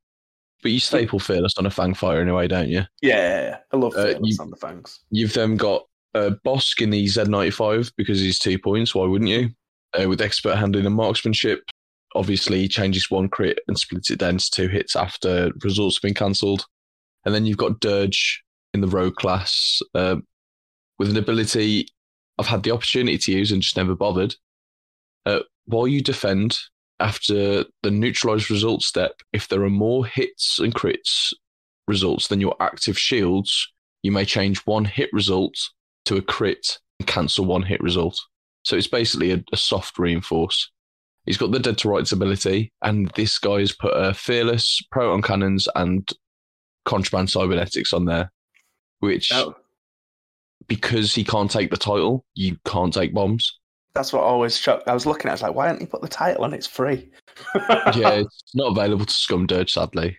[0.62, 2.82] But you staple fearless on a fangfire anyway, don't you?
[3.00, 3.56] Yeah, yeah, yeah.
[3.72, 5.00] I love Uh, fearless you- on the fangs.
[5.10, 5.84] You've then got
[6.14, 8.94] uh, Bosk in the Z95 because he's two points.
[8.94, 9.50] Why wouldn't you?
[9.98, 11.62] Uh, with expert handling and marksmanship,
[12.14, 16.02] obviously he changes one crit and splits it down to two hits after results have
[16.02, 16.66] been cancelled.
[17.24, 18.42] And then you've got Dirge
[18.74, 20.16] in the rogue class uh,
[20.98, 21.86] with an ability
[22.38, 24.34] I've had the opportunity to use and just never bothered.
[25.28, 26.58] Uh, while you defend
[27.00, 31.34] after the neutralized result step, if there are more hits and crits
[31.86, 33.68] results than your active shields,
[34.02, 35.54] you may change one hit result
[36.06, 38.18] to a crit and cancel one hit result.
[38.64, 40.70] So it's basically a, a soft reinforce.
[41.26, 45.68] He's got the dead to rights ability, and this guy's put a fearless, proton cannons,
[45.74, 46.08] and
[46.86, 48.32] contraband cybernetics on there,
[49.00, 49.54] which Oh,
[50.68, 53.57] because he can't take the title, you can't take bombs.
[53.94, 54.88] That's what always shocked.
[54.88, 55.30] I was looking at.
[55.30, 56.54] it, I was like, why didn't you put the title on?
[56.54, 57.10] It's free.
[57.94, 60.18] yeah, it's not available to Scum Dirge, sadly.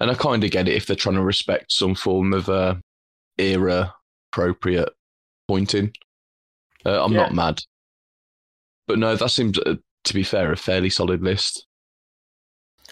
[0.00, 2.74] And I kind of get it if they're trying to respect some form of uh,
[3.38, 3.94] era
[4.32, 4.90] appropriate
[5.48, 5.92] pointing.
[6.84, 7.20] Uh, I'm Yeah.
[7.20, 7.60] not mad.
[8.86, 11.66] But no, that seems, uh, to be fair, a fairly solid list.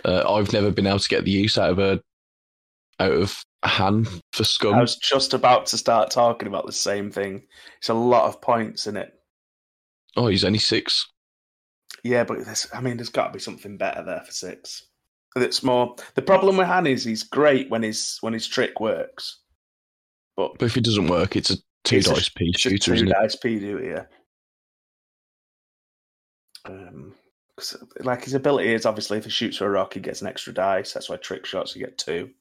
[0.04, 2.00] Uh, I've never been able to get the use out of a
[3.00, 4.74] out of Han for Scum.
[4.74, 7.42] I was just about to start talking about the same thing.
[7.78, 9.12] It's a lot of points in it.
[10.16, 11.09] Oh, he's only six.
[12.05, 14.85] Yeah, but there's, I mean, there's got to be something better there for six.
[15.35, 15.96] That's more.
[16.14, 19.40] The problem with Han is he's great when his when his trick works,
[20.37, 22.92] but But if it doesn't work, it's a two It's a- dice P shooter, two
[22.94, 23.12] isn't it?
[23.12, 23.57] dice P.
[23.59, 24.05] Yeah.
[26.64, 27.14] Um,
[27.57, 30.29] 'cause, like his ability is obviously if he shoots for a rock, he gets an
[30.29, 30.92] extra dice.
[30.92, 32.33] That's why trick shots you get two.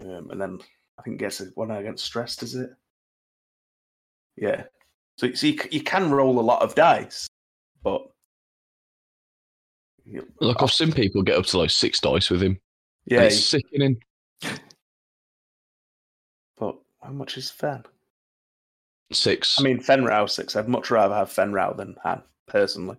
[0.00, 0.58] Um, and then
[0.98, 2.42] I think he gets one against stressed.
[2.42, 2.70] Is it?
[4.36, 4.64] Yeah.
[5.22, 7.28] So, so you, you can roll a lot of dice,
[7.84, 8.02] but
[10.40, 12.58] Like I've seen people get up to like six dice with him.
[13.04, 14.02] Yeah, it's sickening.
[16.58, 17.84] But how much is Fenn?
[19.12, 19.60] Six.
[19.60, 20.56] I mean, Fenn Rau six.
[20.56, 22.96] I'd much rather have Fenn Rau than Han, personally.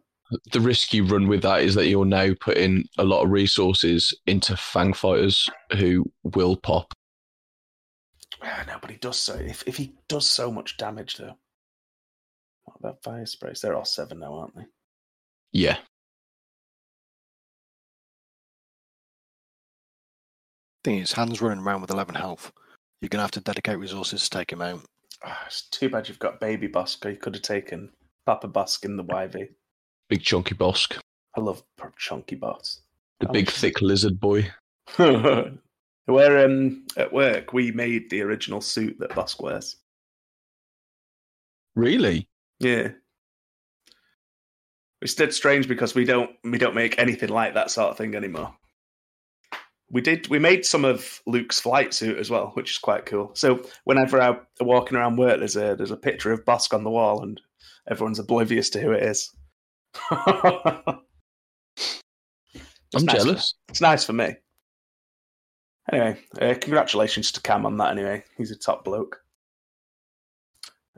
[0.53, 4.17] the risk you run with that is that you're now putting a lot of resources
[4.27, 6.93] into fang fighters who will pop.
[8.65, 9.35] No, but he does so.
[9.35, 11.35] If if he does so much damage, though.
[12.65, 13.61] What about fire sprays?
[13.61, 14.65] They're all seven now, aren't they?
[15.51, 15.77] Yeah.
[20.83, 22.51] Thing is, Han's running around with 11 health.
[23.01, 24.81] You're going to have to dedicate resources to take him out.
[25.25, 27.09] Ah, it's too bad you've got Baby Bosk.
[27.09, 27.89] You could have taken
[28.25, 29.47] Papa Bosk in the YV.
[30.09, 30.97] Big chunky bosk.
[31.37, 31.63] I love
[31.97, 32.81] chunky bots.
[33.21, 34.51] The I big like- thick lizard boy.
[34.97, 39.77] Where um at work we made the original suit that Bosk wears.
[41.75, 42.27] Really?
[42.63, 42.89] Yeah.
[45.01, 48.15] It's dead strange because we don't we don't make anything like that sort of thing
[48.15, 48.55] anymore.
[49.91, 53.31] We did we made some of Luke's flight suit as well, which is quite cool.
[53.35, 56.89] So whenever I'm walking around work, there's a there's a picture of Bosk on the
[56.89, 57.39] wall, and
[57.89, 59.29] everyone's oblivious to who it is.
[60.11, 61.01] I'm
[63.05, 63.53] nice for- jealous.
[63.69, 64.35] it's nice for me.
[65.91, 67.91] Anyway, uh, congratulations to Cam on that.
[67.91, 69.19] Anyway, he's a top bloke.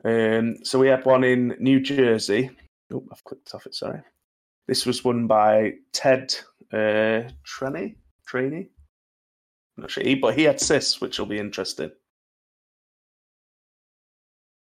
[0.06, 2.50] Um, so we had one in New Jersey.
[2.92, 3.74] Oh, I've clicked off it.
[3.74, 4.00] Sorry.
[4.68, 6.32] This was won by Ted
[6.72, 7.96] uh, Trenny.
[8.26, 8.68] Trainee.
[9.76, 11.90] Not sure, he, but he had cis, which will be interesting.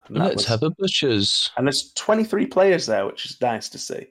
[0.08, 1.52] And, Let's was- have a butchers.
[1.58, 4.08] and there's 23 players there, which is nice to see.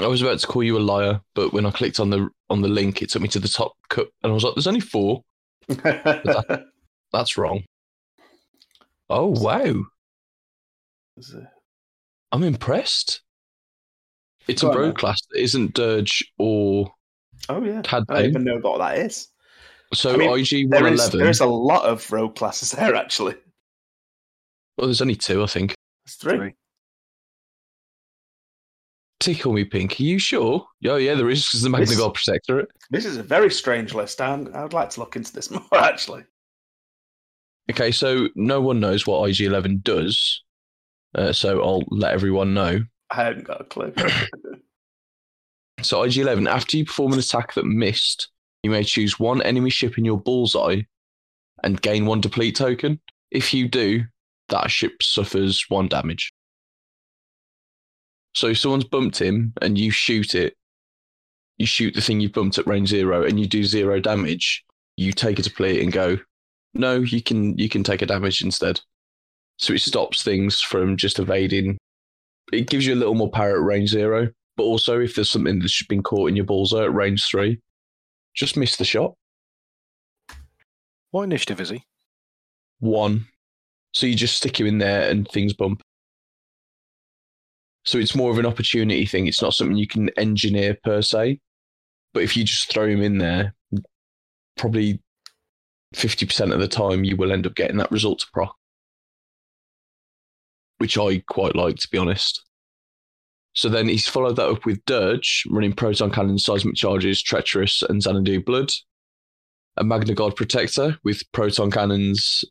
[0.00, 2.62] I was about to call you a liar, but when I clicked on the on
[2.62, 4.78] the link, it took me to the top cut, and I was like, "There's only
[4.80, 5.24] four.
[7.12, 7.64] That's wrong."
[9.10, 9.84] Oh wow,
[12.32, 13.22] I'm impressed.
[14.48, 14.94] It's Go a on, road then.
[14.94, 16.90] class that isn't Dirge or
[17.48, 19.28] oh yeah, Cad I don't even know what that is.
[19.94, 21.18] So I mean, IG There one is eleven.
[21.20, 23.34] there is a lot of road classes there actually.
[24.76, 25.74] Well, there's only two, I think.
[26.06, 26.54] It's three.
[29.20, 29.98] Tickle me pink.
[29.98, 30.64] Are you sure?
[30.86, 32.68] Oh yeah, there is because the Magna This- God Protectorate.
[32.90, 34.20] This is a very strange list.
[34.20, 36.24] I'm, I would like to look into this more, actually.
[37.70, 40.42] Okay, so no one knows what IG11 does.
[41.14, 42.80] Uh, so I'll let everyone know.
[43.10, 43.92] I haven't got a clue.
[45.82, 48.30] So IG11, after you perform an attack that missed,
[48.62, 50.82] you may choose one enemy ship in your bullseye
[51.62, 53.00] and gain one deplete token.
[53.30, 54.02] If you do,
[54.48, 56.32] that ship suffers one damage.
[58.34, 60.56] So if someone's bumped him and you shoot it,
[61.58, 64.64] you shoot the thing you bumped at range zero and you do zero damage,
[64.96, 66.18] you take a deplete and go,
[66.74, 68.80] no, you can you can take a damage instead.
[69.56, 71.78] So it stops things from just evading.
[72.52, 75.58] It gives you a little more power at range zero, but also if there's something
[75.58, 77.60] that's been caught in your bullseye at range three,
[78.34, 79.14] just miss the shot.
[81.10, 81.82] What initiative is he?
[82.80, 83.26] One.
[83.92, 85.82] So you just stick him in there and things bump.
[87.84, 89.26] So it's more of an opportunity thing.
[89.26, 91.40] It's not something you can engineer per se.
[92.12, 93.54] But if you just throw him in there,
[94.56, 95.00] probably
[95.94, 98.54] 50% of the time you will end up getting that result to proc.
[100.78, 102.44] Which I quite like, to be honest.
[103.54, 108.00] So then he's followed that up with Dirge, running proton cannon, seismic charges, treacherous, and
[108.02, 108.70] Xanadu blood.
[109.76, 112.44] A Magna Guard protector with proton cannons,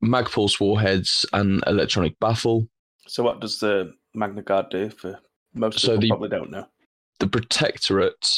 [0.00, 2.66] mag pulse warheads, and electronic baffle.
[3.06, 5.18] so, what does the Magna Guard do for
[5.52, 6.00] most So people?
[6.00, 6.66] the- probably don't know.
[7.20, 8.28] The protectorate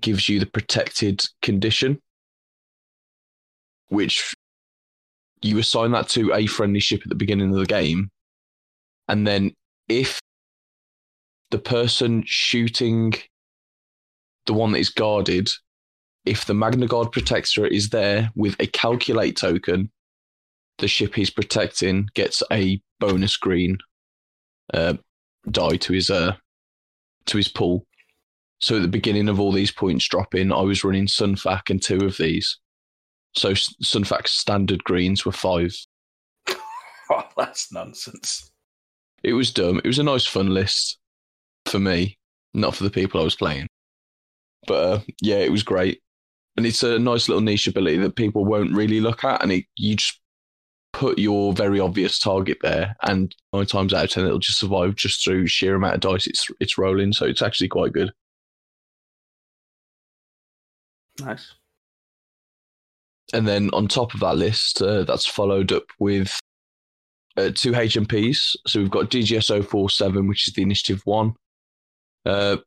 [0.00, 2.00] gives you the protected condition,
[3.88, 4.34] which
[5.42, 8.10] you assign that to a friendly ship at the beginning of the game.
[9.08, 9.52] And then
[9.88, 10.20] if
[11.50, 13.14] the person shooting
[14.46, 15.48] the one that is guarded,
[16.24, 19.90] if the Magna Guard Protectorate is there with a calculate token,
[20.78, 23.78] the ship he's protecting gets a bonus green
[24.72, 24.94] uh,
[25.50, 26.34] die to his uh,
[27.26, 27.86] to his pool.
[28.60, 31.82] So at the beginning of all these points dropping, I was running Sun Fac and
[31.82, 32.58] two of these.
[33.36, 35.76] So Sun Fac's standard greens were five.
[37.10, 38.50] Oh, that's nonsense.
[39.22, 39.78] It was dumb.
[39.84, 40.98] It was a nice fun list
[41.66, 42.16] for me,
[42.54, 43.66] not for the people I was playing.
[44.66, 46.00] But uh, yeah, it was great,
[46.56, 49.66] and it's a nice little niche ability that people won't really look at, and it,
[49.76, 50.18] you just
[50.94, 54.94] put your very obvious target there, and nine times out of ten, it'll just survive
[54.94, 57.12] just through sheer amount of dice it's it's rolling.
[57.12, 58.12] So it's actually quite good.
[61.20, 61.52] Nice.
[63.32, 66.38] And then on top of that list, uh, that's followed up with
[67.36, 68.56] uh, two HMPs.
[68.66, 71.34] So we've got DGS 047, which is the initiative one,
[72.26, 72.58] uh,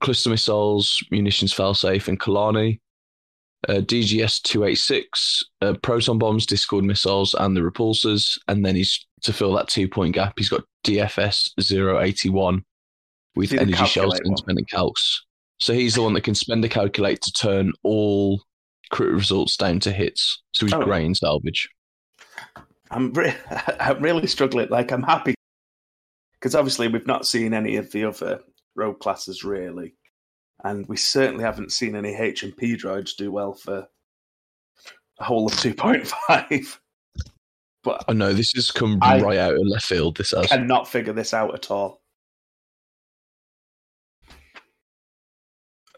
[0.00, 2.80] cluster missiles, munitions failsafe, and Kalani.
[3.66, 8.38] Uh, DGS 286, uh, proton bombs, Discord missiles, and the repulsors.
[8.46, 12.62] And then he's to fill that two point gap, he's got DFS 081
[13.36, 14.36] with energy shells and one?
[14.36, 15.16] spending calcs.
[15.60, 18.42] So he's the one that can spend a calculate to turn all
[18.94, 20.42] crit results down to hits.
[20.54, 20.84] So he's Oh.
[20.84, 21.68] great in salvage.
[22.90, 23.36] I'm re-
[23.80, 24.68] I'm really struggling.
[24.70, 25.34] Like I'm happy
[26.34, 28.40] because obviously we've not seen any of the other
[28.76, 29.96] rogue classes really,
[30.62, 33.86] and we certainly haven't seen any HMP droids do well for
[35.18, 36.80] a whole of two point five.
[37.82, 40.16] But I know this has come I- right out of left field.
[40.16, 40.46] This has.
[40.46, 42.00] cannot figure this out at all.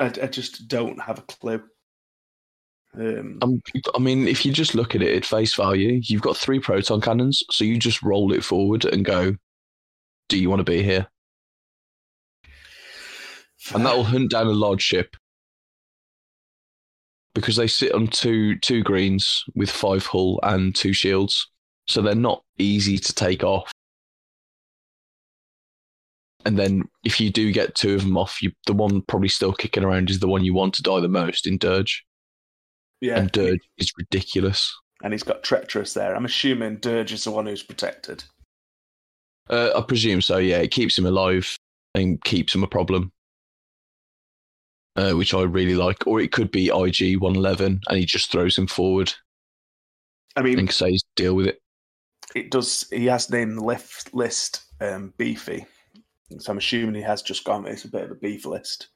[0.01, 1.63] I, I just don't have a clue.
[2.97, 3.63] Um, Um,
[3.95, 7.01] I mean, if you just look at it at face value, you've got three proton
[7.01, 9.37] cannons, so you just roll it forward and go,
[10.29, 11.09] "Do you want to be here?"
[13.75, 15.17] And that'll hunt down a large ship
[17.35, 21.51] because they sit on two two greens with five hull and two shields,
[21.87, 23.71] so they're not easy to take off.
[26.47, 29.53] And then if you do get two of them off, you, the one probably still
[29.53, 32.05] kicking around is the one you want to die the most in Dirge.
[33.01, 34.75] Yeah, And Dirge is ridiculous.
[35.03, 36.15] and he's got treacherous there.
[36.15, 38.25] I'm assuming Dirge is the one who's protected.
[39.49, 40.39] Uh, I presume so.
[40.39, 41.57] Yeah, it keeps him alive
[41.95, 43.13] and keeps him a problem,
[44.97, 46.07] uh, which I really like.
[46.07, 49.13] Or it could be IG one eleven, and he just throws him forward
[50.37, 51.61] I mean, and says, "Deal with it."
[52.35, 52.87] it does.
[52.91, 55.65] He has named the list list um, beefy,
[56.39, 57.67] so I'm assuming he has just gone.
[57.67, 58.89] It's a bit of a beef list.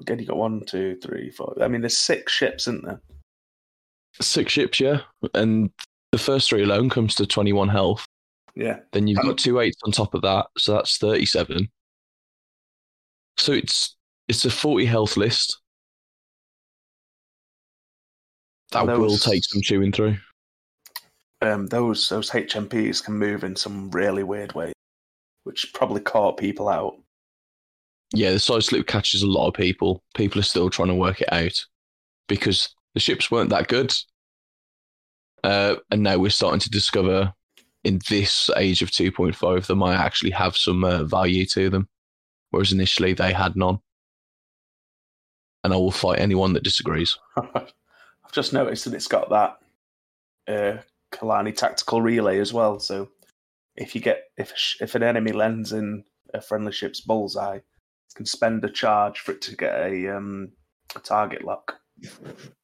[0.00, 1.54] Again, you got one, two, three, four.
[1.60, 3.00] I mean, there's six ships, isn't there?
[4.20, 5.00] Six ships, yeah,
[5.34, 5.70] and
[6.12, 8.06] the first three alone comes to twenty one health.
[8.56, 11.68] Yeah, Then you've got two eights on top of that, so that's thirty seven.
[13.36, 15.60] So it's it's a forty health list.
[18.72, 20.16] That Those- will take some chewing through.
[21.40, 24.74] um, those those HMPs can move in some really weird ways,
[25.44, 26.98] which probably caught people out.
[28.12, 30.02] Yeah, the side slip catches a lot of people.
[30.14, 31.64] People are still trying to work it out
[32.26, 33.94] because the ships weren't that good.
[35.44, 37.32] Uh, and now we're starting to discover
[37.84, 41.88] in this age of 2.5 they might actually have some uh, value to them,
[42.50, 43.78] whereas initially they had none.
[45.64, 47.18] And I will fight anyone that disagrees.
[47.36, 49.58] I've just noticed that it's got that
[50.48, 52.78] uh, Kalani tactical relay as well.
[52.78, 53.08] So
[53.76, 58.26] if you get if if an enemy lands in a friendly ship's bullseye, you can
[58.26, 60.52] spend a charge for it to get a um,
[60.94, 61.76] a target lock.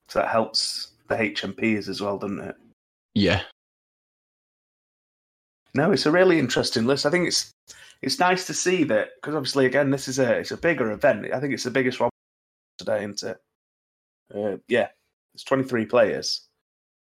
[0.09, 2.57] So that helps the HMPs as well, doesn't it?
[3.15, 3.43] Yeah,
[5.75, 7.05] No, it's a really interesting list.
[7.05, 7.51] I think it's
[8.01, 11.27] it's nice to see that because obviously, again, this is a it's a bigger event.
[11.33, 12.11] I think it's the biggest one
[12.79, 13.39] today, isn't it?
[14.35, 14.89] Uh, yeah,
[15.35, 16.47] it's twenty three players,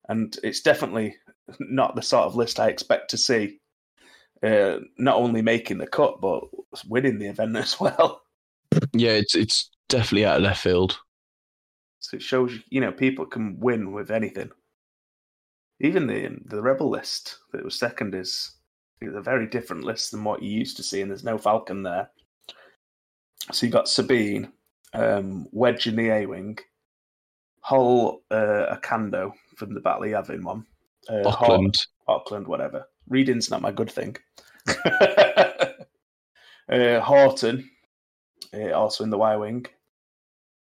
[0.07, 1.17] and it's definitely
[1.59, 3.59] not the sort of list I expect to see.
[4.41, 6.43] Uh, not only making the cut, but
[6.87, 8.21] winning the event as well.
[8.93, 10.97] yeah, it's it's definitely out of left field.
[12.05, 14.51] So it shows you, you know, people can win with anything.
[15.79, 18.51] Even the the rebel list that was second is
[19.01, 21.81] is a very different list than what you used to see, and there's no Falcon
[21.81, 22.11] there.
[23.51, 24.51] So you got Sabine,
[24.93, 26.59] um, Wedge in the A wing,
[27.61, 30.65] Hol, uh, Akando from the Battle of Yavin one,
[31.09, 31.75] uh, Auckland,
[32.07, 32.87] Auckland, whatever.
[33.09, 34.15] Reading's not my good thing.
[36.69, 37.69] uh, Horton,
[38.53, 39.65] uh, also in the Y wing.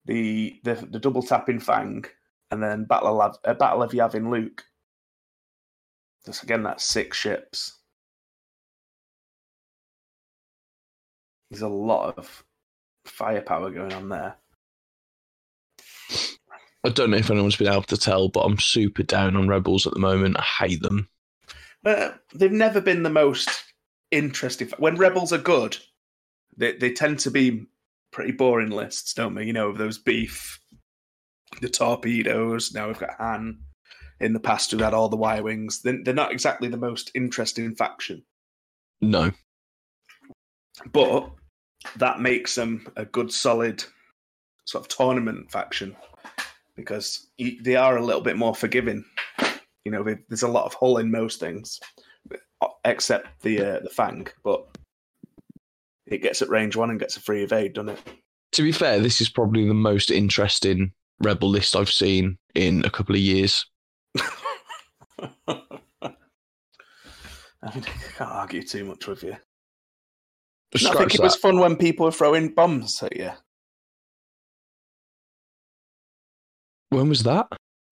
[0.07, 2.05] The, the the double tapping Fang,
[2.49, 4.63] and then Battle of uh, Battle of Yavin Luke.
[6.25, 7.77] That's again that's six ships.
[11.49, 12.43] There's a lot of
[13.05, 14.35] firepower going on there.
[16.83, 19.85] I don't know if anyone's been able to tell, but I'm super down on Rebels
[19.87, 20.37] at the moment.
[20.39, 21.09] I hate them.
[21.85, 23.49] Uh, they've never been the most
[24.11, 24.69] interesting.
[24.77, 25.77] When rebels are good,
[26.55, 27.67] they they tend to be
[28.11, 29.45] pretty boring lists, don't we?
[29.45, 30.59] You know, of those beef,
[31.61, 32.73] the torpedoes.
[32.73, 33.59] Now we've got Han.
[34.19, 35.81] In the past, we've had all the Y wings.
[35.83, 38.23] They're, they're not exactly the most interesting faction,
[38.99, 39.31] No,
[40.91, 41.29] but
[41.97, 43.83] that makes them a good, solid
[44.65, 45.95] sort of tournament faction
[46.75, 49.05] because they are a little bit more forgiving.
[49.85, 51.79] You know, they- there's a lot of hull in most things,
[52.85, 54.65] except the uh, the Fang, but
[56.07, 57.99] it gets at range one and gets a free evade, doesn't it?
[58.53, 62.89] to be fair, this is probably the most interesting Rebel list I've seen in a
[62.89, 63.65] couple of years.
[64.17, 64.21] I
[65.47, 65.61] mean,
[67.63, 67.79] I
[68.15, 69.35] can't argue too much with you.
[70.75, 73.31] I think it was fun when people were throwing bombs at you.
[76.89, 77.47] When was that?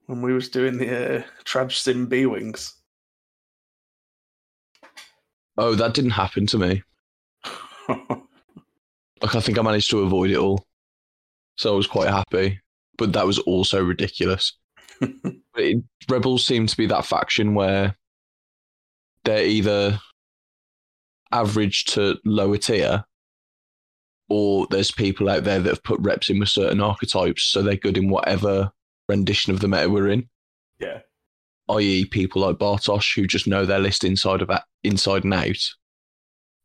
[0.05, 2.75] When we was doing the uh, Sim B wings.
[5.57, 6.83] Oh, that didn't happen to me.
[9.21, 10.65] Like I think I managed to avoid it all,
[11.57, 12.59] so I was quite happy.
[12.97, 14.57] But that was also ridiculous.
[15.57, 17.95] It, Rebels seem to be that faction where
[19.23, 20.01] they're either
[21.31, 23.05] average to lower tier,
[24.27, 27.77] or there's people out there that have put reps in with certain archetypes, so they're
[27.77, 28.71] good in whatever
[29.07, 30.27] rendition of the meta we're in.
[30.79, 30.99] yeah.
[31.69, 34.51] i.e., people like Bartosz who just know their list inside of
[34.83, 35.63] inside and out,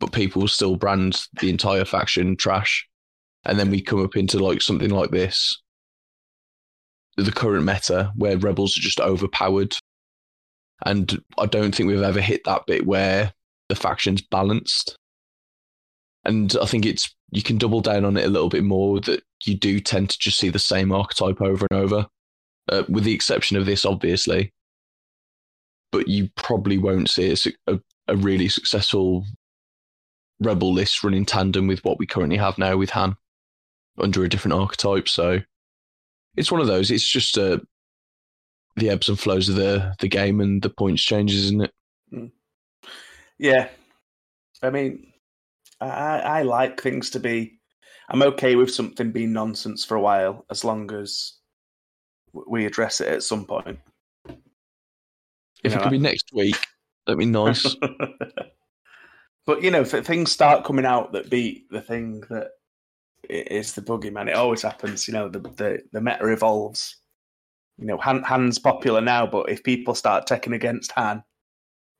[0.00, 2.88] but people still brand the entire faction trash,
[3.44, 5.62] and then we come up into like something like this,
[7.16, 9.76] the current meta where rebels are just overpowered,
[10.84, 13.32] and I don't think we've ever hit that bit where
[13.68, 14.96] the faction's balanced,
[16.24, 19.22] and I think it's you can double down on it a little bit more that
[19.44, 22.06] you do tend to just see the same archetype over and over,
[22.68, 24.52] uh, with the exception of this, obviously.
[25.92, 29.24] But you probably won't see a, a, a really successful
[30.40, 33.16] rebel list run in tandem with what we currently have now with Han
[33.98, 35.08] under a different archetype.
[35.08, 35.40] So
[36.36, 36.90] it's one of those.
[36.90, 37.58] It's just uh,
[38.76, 42.30] the ebbs and flows of the the game and the points changes, isn't it?
[43.38, 43.68] Yeah.
[44.62, 45.12] I mean,
[45.80, 47.58] I, I like things to be.
[48.10, 51.34] I'm okay with something being nonsense for a while, as long as
[52.32, 53.78] we address it at some point.
[54.28, 54.34] If
[55.64, 56.56] You it know, could be next week,
[57.06, 57.76] that'd be nice.
[59.46, 62.48] but you know, things start coming out that beat the thing that
[63.28, 65.06] is the boogeyman, it always happens.
[65.06, 66.96] You know, the the, the meta evolves.
[67.78, 71.22] You know, Han, Han's popular now, but if people start taking against Han,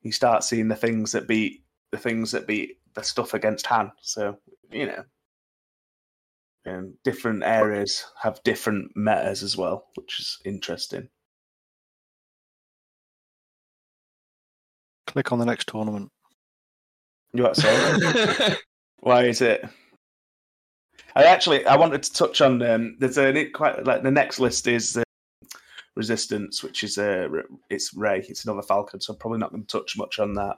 [0.03, 3.91] you start seeing the things that beat the things that beat the stuff against Han.
[4.01, 4.37] So
[4.71, 5.03] you know,
[6.65, 11.09] and different areas have different metas as well, which is interesting.
[15.07, 16.11] Click on the next tournament.
[17.33, 18.57] You what, sorry?
[18.99, 19.63] Why is it?
[21.15, 24.67] I actually I wanted to touch on um, there's a quite like the next list
[24.67, 25.03] is uh,
[25.95, 27.27] resistance, which is uh,
[27.69, 28.25] it's Rey.
[28.27, 30.57] It's another Falcon, so I'm probably not going to touch much on that.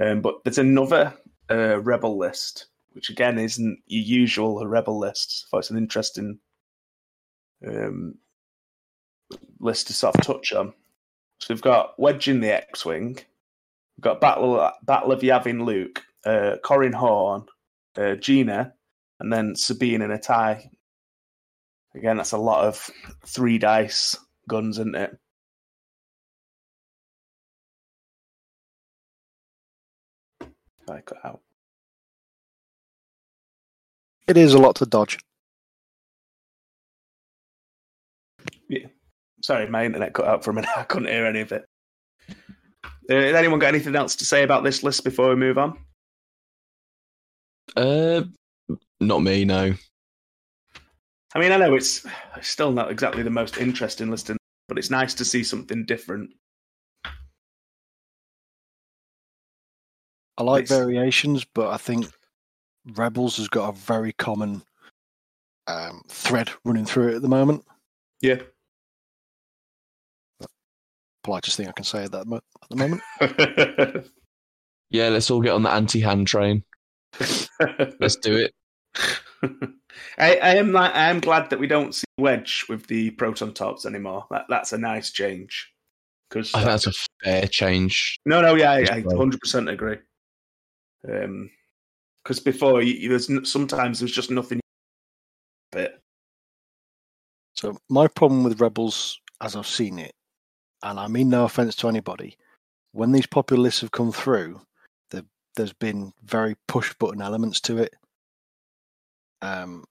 [0.00, 1.14] Um, but there's another
[1.50, 5.46] uh, rebel list, which again isn't your usual rebel list.
[5.46, 6.38] I thought it's an interesting
[7.66, 8.16] um,
[9.60, 10.72] list to sort of touch on.
[11.40, 13.18] So we've got Wedge in the X-wing.
[13.96, 17.46] We've got Battle Battle of Yavin Luke, uh, Corran Horn,
[17.96, 18.74] uh, Gina,
[19.20, 20.70] and then Sabine in a tie.
[21.94, 22.90] Again, that's a lot of
[23.24, 24.16] three dice
[24.48, 25.16] guns, isn't it?
[30.88, 31.40] I cut out.
[34.28, 35.18] It is a lot to dodge.
[38.68, 38.86] Yeah.
[39.42, 40.70] Sorry, my internet cut out for a minute.
[40.76, 41.64] I couldn't hear any of it.
[43.10, 45.78] Uh, has anyone got anything else to say about this list before we move on?
[47.76, 48.22] Uh,
[49.00, 49.74] not me, no.
[51.34, 52.06] I mean, I know it's
[52.40, 54.30] still not exactly the most interesting list,
[54.68, 56.30] but it's nice to see something different.
[60.38, 60.70] I like it's...
[60.70, 62.06] variations, but I think
[62.94, 64.62] Rebels has got a very common
[65.66, 67.64] um, thread running through it at the moment.
[68.20, 68.40] Yeah.
[71.26, 73.02] Politest thing I can say at that mo- at the moment.
[74.90, 76.62] yeah, let's all get on the anti-Han train.
[78.00, 78.54] let's do it.
[80.18, 83.52] I, I, am like, I am glad that we don't see Wedge with the proton
[83.54, 84.26] torps anymore.
[84.30, 85.72] That, that's a nice change.
[86.28, 88.18] Because that's a fair change.
[88.24, 89.98] No, no, yeah, I, 100% agree.
[91.08, 91.50] Um,
[92.22, 94.60] because before you, there's sometimes there's just nothing.
[95.70, 96.00] Bit.
[97.54, 100.12] So my problem with Rebels, as I've seen it,
[100.82, 102.36] and I mean no offense to anybody,
[102.92, 104.60] when these popular lists have come through,
[105.56, 107.94] there's been very push button elements to it.
[109.42, 109.84] Um,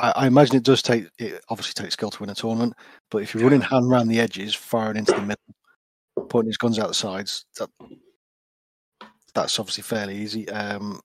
[0.00, 2.74] I, I, imagine it does take it obviously takes skill to win a tournament,
[3.10, 6.78] but if you're running Han around the edges, firing into the middle, putting his guns
[6.78, 7.70] out the sides, that
[9.34, 10.48] that's obviously fairly easy.
[10.48, 11.00] Um,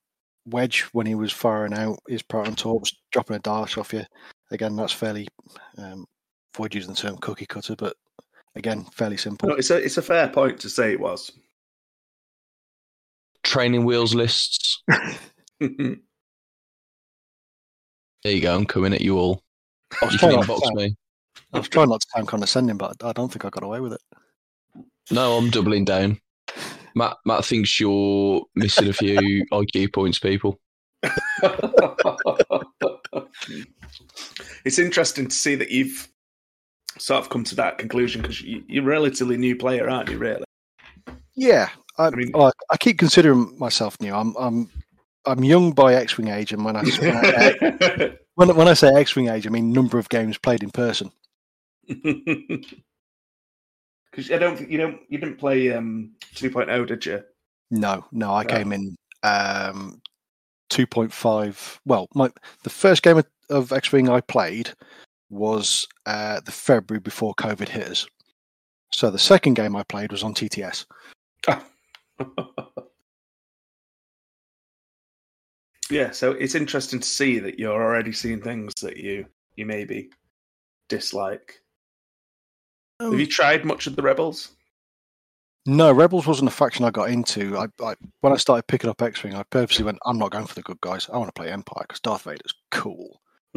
[0.46, 4.04] Wedge, when he was firing out his proton torps, dropping a dash off you,
[4.52, 5.28] again, that's fairly,
[5.78, 6.06] um,
[6.54, 7.96] avoid using the term cookie cutter, but
[8.56, 9.50] again, fairly simple.
[9.50, 11.32] No, it's a it's a fair point to say it was.
[13.44, 14.82] Training wheels lists.
[15.60, 15.98] there
[18.24, 18.56] you go.
[18.56, 19.42] I'm coming at you all.
[20.02, 20.96] I was, trying not me.
[21.52, 23.94] I was trying not to sound condescending, but I don't think I got away with
[23.94, 24.02] it.
[25.12, 26.20] No, I'm doubling down.
[26.96, 30.60] Matt, Matt thinks you're missing a few IQ points, people.
[34.64, 36.08] it's interesting to see that you've
[36.98, 40.18] sort of come to that conclusion because you, are a relatively new player, aren't you?
[40.18, 40.44] Really?
[41.36, 44.14] Yeah, I, I mean, I, I keep considering myself new.
[44.14, 44.70] I'm, I'm,
[45.26, 46.84] I'm young by X-wing age, and when I
[48.36, 51.12] when, when I say X-wing age, I mean number of games played in person.
[54.14, 57.24] Because I don't, you don't, you didn't play um, 2.0, did you?
[57.72, 60.00] No, no, I came in um,
[60.70, 61.80] 2.5.
[61.86, 62.30] Well, my
[62.62, 64.72] the first game of, of X Wing I played
[65.34, 68.08] was uh, the February before COVID hit us.
[68.92, 70.86] So the second game I played was on TTS.
[75.90, 79.26] yeah, so it's interesting to see that you're already seeing things that you
[79.56, 80.10] you maybe
[80.90, 81.60] dislike.
[83.00, 84.52] Um, Have you tried much of the Rebels?
[85.66, 87.58] No, Rebels wasn't a faction I got into.
[87.58, 90.46] I, I when I started picking up X Wing, I purposely went, "I'm not going
[90.46, 91.10] for the good guys.
[91.12, 93.22] I want to play Empire because Darth Vader's cool,"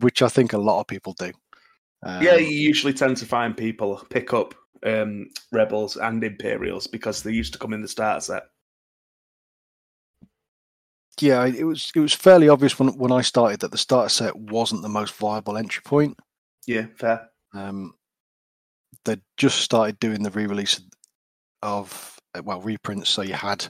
[0.00, 1.32] which I think a lot of people do.
[2.02, 7.22] Um, yeah, you usually tend to find people pick up um, Rebels and Imperials because
[7.22, 8.42] they used to come in the starter set.
[11.20, 14.34] Yeah, it was it was fairly obvious when when I started that the starter set
[14.34, 16.18] wasn't the most viable entry point.
[16.66, 17.28] Yeah, fair.
[17.52, 17.94] Um,
[19.04, 20.80] they just started doing the re-release
[21.62, 23.10] of well reprints.
[23.10, 23.66] So you had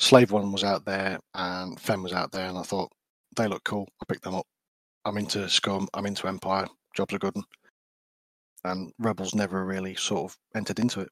[0.00, 2.90] Slave One was out there and Fem was out there, and I thought
[3.36, 3.86] they look cool.
[4.02, 4.46] I picked them up.
[5.08, 5.88] I'm into Scum.
[5.94, 6.66] I'm into Empire.
[6.94, 7.34] Jobs are good,
[8.64, 11.08] and Rebels never really sort of entered into it.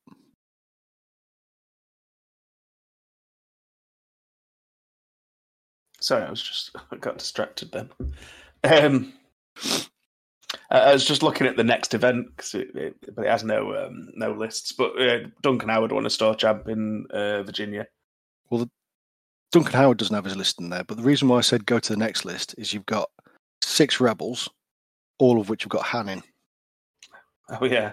[5.98, 7.88] Sorry, I was just I got distracted then.
[8.64, 9.14] Um,
[10.70, 14.10] I was just looking at the next event, it, it, but it has no um,
[14.14, 14.72] no lists.
[14.72, 17.86] But uh, Duncan Howard won a store champ in uh, Virginia.
[18.50, 18.70] Well, the,
[19.52, 21.78] Duncan Howard doesn't have his list in there, but the reason why I said go
[21.78, 23.08] to the next list is you've got
[23.62, 24.48] six rebels,
[25.18, 26.22] all of which have got Han in.
[27.48, 27.92] Oh yeah.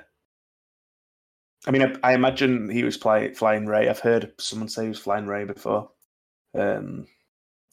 [1.66, 3.88] I mean, I, I imagine he was play, flying Rey.
[3.88, 5.90] I've heard someone say he was flying Rey before.
[6.54, 7.08] Um,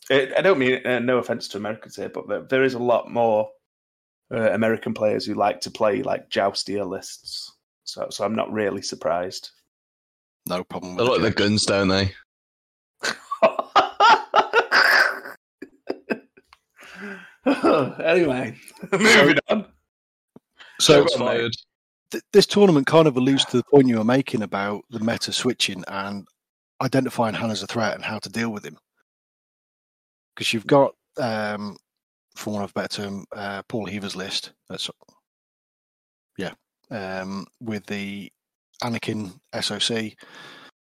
[0.08, 2.78] it, I don't mean uh, no offense to Americans here, but there, there is a
[2.78, 3.50] lot more
[4.32, 7.56] uh, American players who like to play like joustier lists.
[7.84, 9.50] So, so I'm not really surprised.
[10.48, 12.14] No problem They with like the the guns, don't they?
[18.04, 18.56] anyway,
[18.92, 19.66] moving on.
[20.78, 21.52] So Shots fired.
[22.10, 25.32] th- this tournament kind of alludes to the point you were making about the meta
[25.32, 26.26] switching and
[26.82, 28.76] identifying Han as a threat and how to deal with him.
[30.34, 31.76] Because you've got, um,
[32.36, 34.52] for one of a better term, uh, Paul Heaver's list.
[34.68, 34.88] That's
[36.38, 36.52] yeah,
[36.90, 38.32] um, with the
[38.82, 40.14] Anakin SOC,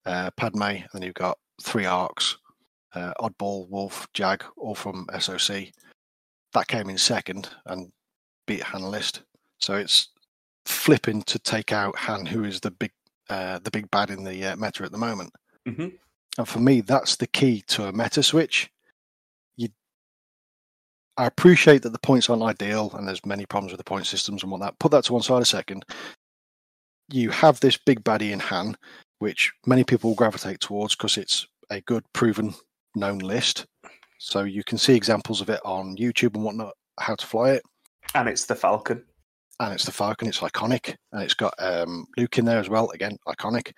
[0.05, 2.37] uh, Padme, and then you've got three arcs,
[2.95, 5.71] uh, Oddball, Wolf, Jag, all from SOC.
[6.55, 7.91] That came in second and
[8.47, 9.23] beat Han list.
[9.59, 10.07] So it's
[10.65, 12.91] flipping to take out Han, who is the big
[13.29, 15.33] uh, the big bad in the uh, meta at the moment.
[15.67, 15.97] Mhm.
[16.37, 18.69] And for me, that's the key to a meta switch.
[19.57, 19.69] You,
[21.17, 24.41] I appreciate that the points aren't ideal, and there's many problems with the point systems
[24.43, 24.79] and whatnot.
[24.79, 25.83] Put that to one side a second.
[27.09, 28.77] You have this big baddie in Han,
[29.19, 32.53] which many people will gravitate towards because it's a good, proven,
[32.95, 33.65] known list.
[34.25, 37.61] So you can see examples of it on YouTube and whatnot, how to fly it
[38.15, 39.03] And it's the Falcon.
[39.59, 40.27] and it's the Falcon.
[40.27, 42.89] It's iconic, and it's got um, Luke in there as well.
[42.89, 43.71] Again, iconic.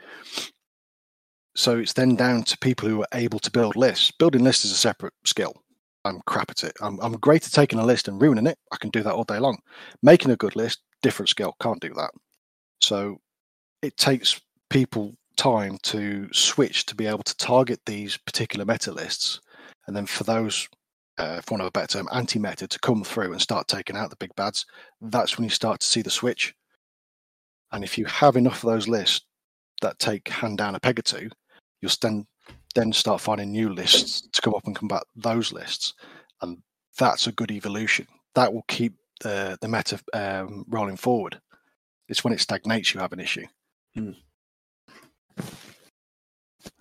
[1.56, 4.12] So it's then down to people who are able to build lists.
[4.18, 5.54] Building lists is a separate skill.
[6.06, 6.74] I'm crap at it.
[6.82, 8.58] I'm, I'm great at taking a list and ruining it.
[8.72, 9.58] I can do that all day long.
[10.02, 11.56] Making a good list, different skill.
[11.62, 12.12] Can't do that.
[12.80, 13.18] So
[13.82, 14.40] it takes
[14.70, 19.42] people time to switch to be able to target these particular meta lists,
[19.88, 20.68] and then for those
[21.18, 24.10] uh, for want of a better term, anti-meta to come through and start taking out
[24.10, 24.66] the big bads,
[25.02, 26.54] that's when you start to see the switch.
[27.72, 29.26] And if you have enough of those lists
[29.82, 31.30] that take Han down a peg or two,
[31.82, 32.28] you'll then
[32.76, 35.94] then start finding new lists to come up and combat those lists,
[36.42, 36.60] and
[36.98, 38.08] that's a good evolution.
[38.36, 41.42] That will keep the the meta um, rolling forward.
[42.08, 43.48] It's when it stagnates you have an issue.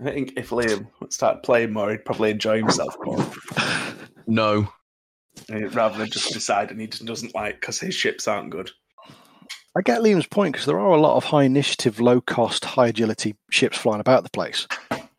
[0.00, 3.24] I think if Liam started playing more, he'd probably enjoy himself more
[4.26, 4.68] No.
[5.52, 8.70] uh, rather than just deciding he just doesn't like because his ships aren't good.
[9.76, 12.88] I get Liam's point because there are a lot of high initiative, low cost, high
[12.88, 14.66] agility ships flying about the place.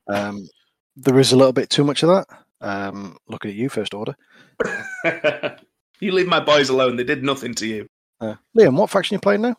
[0.08, 0.48] Um,
[0.96, 2.28] there is a little bit too much of that.
[2.60, 4.16] Um, looking at you, First Order.
[6.00, 6.96] you leave my boys alone.
[6.96, 7.88] They did nothing to you.
[8.20, 9.56] Uh, Liam, what faction are you playing now?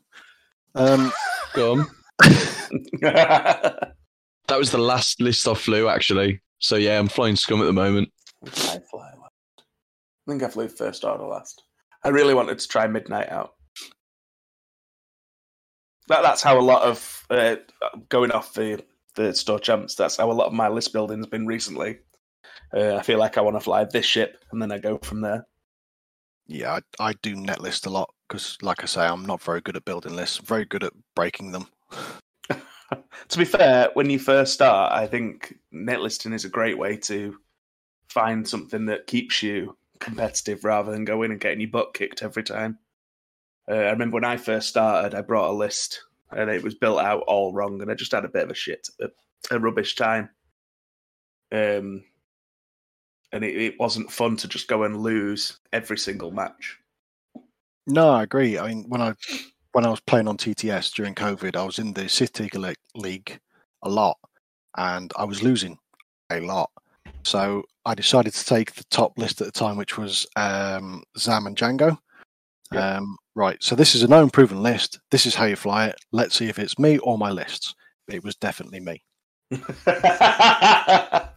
[0.75, 1.13] Um,
[1.55, 1.87] Go on.
[2.21, 3.89] I
[4.49, 6.41] That was the last list I flew, actually.
[6.59, 8.11] So yeah, I'm flying scum at the moment.
[8.45, 9.33] fly last.
[9.59, 11.63] I think I flew first order last.
[12.03, 13.55] I really wanted to try midnight out.
[16.09, 17.57] That, that's how a lot of uh,
[18.09, 18.83] going off the
[19.15, 19.95] the store champs.
[19.95, 21.99] That's how a lot of my list building has been recently.
[22.75, 25.21] Uh, I feel like I want to fly this ship, and then I go from
[25.21, 25.47] there.
[26.47, 29.61] yeah, I, I do net list a lot because, like I say, I'm not very
[29.61, 30.39] good at building lists.
[30.39, 31.67] very good at breaking them.
[33.29, 36.97] to be fair, when you first start, I think net listing is a great way
[36.97, 37.37] to
[38.09, 42.43] find something that keeps you competitive rather than going and getting your butt kicked every
[42.43, 42.79] time.
[43.71, 47.01] Uh, I remember when I first started, I brought a list and it was built
[47.01, 49.09] out all wrong, and I just had a bit of a shit, a,
[49.51, 50.31] a rubbish time.
[51.51, 52.05] Um,
[53.33, 56.79] and it, it wasn't fun to just go and lose every single match.
[57.87, 58.59] No, I agree.
[58.59, 59.15] I mean, when I
[59.73, 62.49] when I was playing on TTS during COVID, I was in the City
[62.95, 63.41] League
[63.83, 64.19] a lot,
[64.77, 65.79] and I was losing
[66.31, 66.71] a lot.
[67.25, 71.47] So I decided to take the top list at the time, which was um, Zam
[71.47, 71.99] and Django.
[72.73, 72.97] Yeah.
[72.97, 73.63] Um, right.
[73.63, 75.01] So this is a known, proven list.
[75.11, 75.97] This is how you fly it.
[76.13, 77.75] Let's see if it's me or my lists.
[78.09, 79.03] It was definitely me.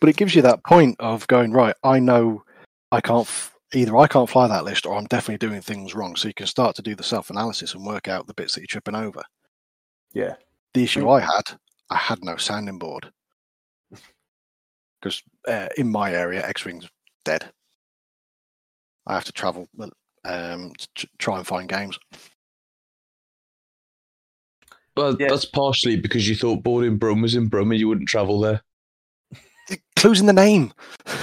[0.00, 1.74] But it gives you that point of going right.
[1.82, 2.44] I know
[2.92, 3.96] I can't f- either.
[3.96, 6.16] I can't fly that list, or I'm definitely doing things wrong.
[6.16, 8.60] So you can start to do the self analysis and work out the bits that
[8.60, 9.22] you're tripping over.
[10.12, 10.34] yeah.
[10.74, 11.58] The issue I had,
[11.90, 13.10] I had no sounding board
[15.00, 16.86] because uh, in my area, X Wing's
[17.24, 17.50] dead.
[19.06, 19.66] I have to travel
[20.26, 21.98] um, to try and find games.
[24.96, 25.28] Well, Yeah.
[25.30, 28.62] that's partially because you thought boarding Brum was in Brum and you wouldn't travel there.
[29.96, 30.72] Clues in the name.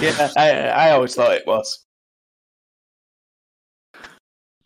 [0.00, 1.85] Yeah, I, I always thought it was.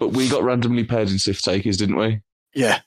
[0.00, 2.22] But we got randomly paired in Sith Takers, didn't we?
[2.54, 2.80] Yeah.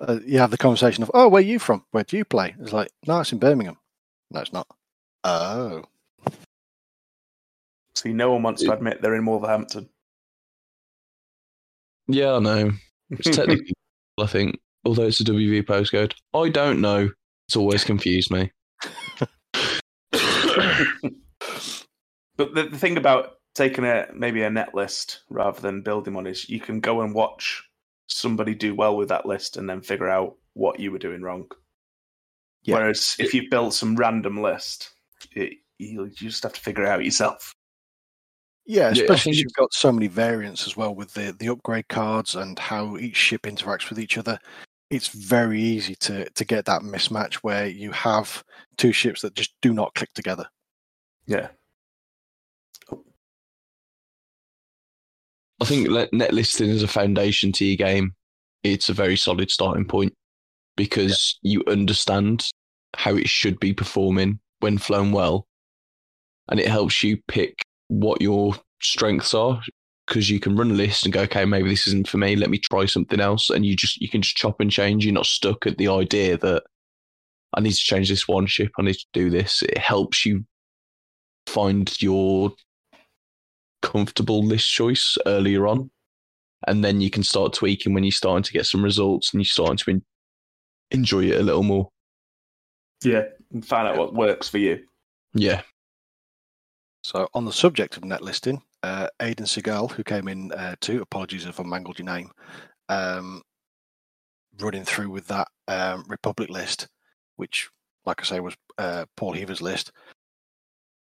[0.00, 1.84] Uh, you have the conversation of, oh, where are you from?
[1.90, 2.54] Where do you play?
[2.60, 3.76] It's like, no, it's in Birmingham.
[4.30, 4.68] No, it's not.
[5.24, 5.84] Oh.
[7.96, 9.88] See, no one wants to admit they're in Wolverhampton.
[12.06, 12.70] Yeah, I know.
[13.10, 13.74] It's technically,
[14.18, 16.12] I think, although it's a WV postcode.
[16.32, 17.10] I don't know.
[17.48, 18.52] It's always confused me.
[19.18, 19.28] but
[22.36, 26.48] the, the thing about taking a maybe a net list rather than building one is
[26.48, 27.62] you can go and watch
[28.06, 31.46] somebody do well with that list and then figure out what you were doing wrong.
[32.62, 32.76] Yeah.
[32.76, 34.90] Whereas if you built some random list,
[35.32, 37.54] it, you you just have to figure it out yourself.
[38.66, 41.48] Yeah, Yeah, especially think if you've got so many variants as well with the the
[41.48, 44.38] upgrade cards and how each ship interacts with each other.
[44.90, 48.44] It's very easy to to get that mismatch where you have
[48.76, 50.46] two ships that just do not click together.
[51.26, 51.48] Yeah.
[55.60, 58.14] I think net listing as a foundation to your game,
[58.62, 60.14] it's a very solid starting point
[60.76, 62.48] because you understand
[62.96, 65.46] how it should be performing when flown well,
[66.48, 69.60] and it helps you pick what your strengths are
[70.06, 72.34] because you can run a list and go, okay, maybe this isn't for me.
[72.34, 75.04] Let me try something else, and you just you can just chop and change.
[75.04, 76.64] You're not stuck at the idea that
[77.54, 78.72] I need to change this one ship.
[78.78, 79.62] I need to do this.
[79.62, 80.44] It helps you
[81.46, 82.52] find your
[83.82, 85.90] comfortable list choice earlier on,
[86.66, 89.46] and then you can start tweaking when you're starting to get some results and you're
[89.46, 90.04] starting to en-
[90.90, 91.90] enjoy it a little more.
[93.02, 93.24] Yeah.
[93.52, 94.84] And find out what works for you.
[95.32, 95.62] Yeah,
[97.02, 101.02] So on the subject of net listing, uh, Aidan Segal, who came in uh, too,
[101.02, 102.30] apologies if I mangled your name,
[102.88, 103.42] um,
[104.58, 106.88] running through with that um, Republic list,
[107.36, 107.70] which,
[108.04, 109.92] like I say, was uh, Paul Heaver's list.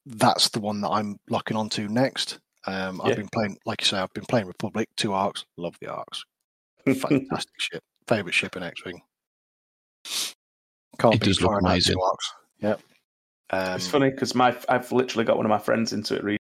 [0.05, 2.39] That's the one that I'm locking onto next.
[2.67, 3.11] Um, Yeah.
[3.11, 6.23] I've been playing, like you say, I've been playing Republic, two arcs, love the arcs,
[6.85, 9.01] fantastic ship, favorite ship in X-wing.
[10.99, 11.95] Can't It beat does look amazing.
[11.95, 12.33] two arcs.
[12.59, 12.81] Yep.
[13.51, 16.23] Um, it's funny because my I've literally got one of my friends into it.
[16.23, 16.37] recently,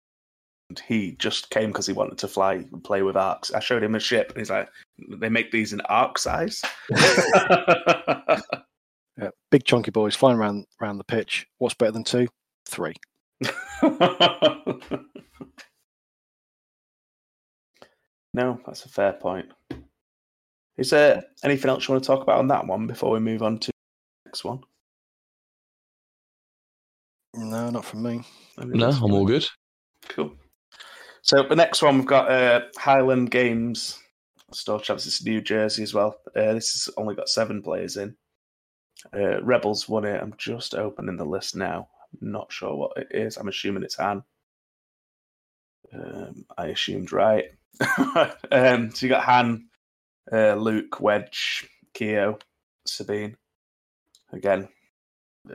[0.70, 3.52] And he just came because he wanted to fly and play with arcs.
[3.52, 4.68] I showed him a ship, and he's like,
[5.16, 6.60] "They make these in arc size."
[9.20, 11.44] Yeah, big chunky boys flying around around the pitch.
[11.58, 12.28] What's better than two?
[12.68, 12.94] Three.
[18.38, 19.46] No, that's a fair point.
[20.76, 23.42] Is there anything else you want to talk about on that one before we move
[23.42, 24.60] on to the next one?
[27.34, 28.22] No, not from me.
[28.56, 29.44] no, I'm all good.
[30.08, 30.36] Cool.
[31.22, 33.98] So the next one we've got uh, Highland Games
[34.52, 35.04] Store Champs.
[35.04, 36.16] It's New Jersey as well.
[36.36, 38.14] Uh, this has only got seven players in.
[39.12, 40.22] Uh, Rebels won it.
[40.22, 41.88] I'm just opening the list now.
[42.22, 43.36] I'm not sure what it is.
[43.36, 44.22] I'm assuming it's Han.
[45.92, 47.46] Um, I assumed right.
[48.52, 49.68] um, so you got Han,
[50.32, 52.38] uh, Luke, Wedge, Keo,
[52.86, 53.36] Sabine.
[54.32, 54.68] Again,
[55.50, 55.54] uh,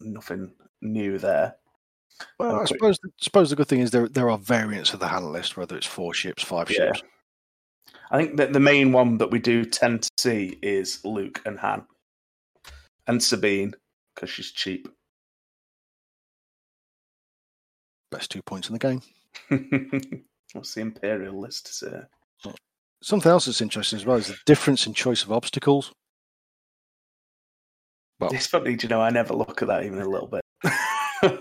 [0.00, 1.56] nothing new there.
[2.38, 5.32] Well, I suppose suppose the good thing is there there are variants of the Han
[5.32, 6.92] list, whether it's four ships, five Yeah.
[6.92, 7.02] ships.
[8.10, 11.58] I think that the main one that we do tend to see is Luke and
[11.58, 11.84] Han,
[13.06, 13.74] and Sabine
[14.14, 14.88] because she's cheap.
[18.10, 19.02] Best two points in the game.
[20.54, 22.00] What's the Imperial list say?
[23.02, 25.92] Something else that's interesting as well is the difference in choice of obstacles.
[28.18, 29.00] Well, It's funny, do you know?
[29.02, 30.40] I never look at that even a little bit.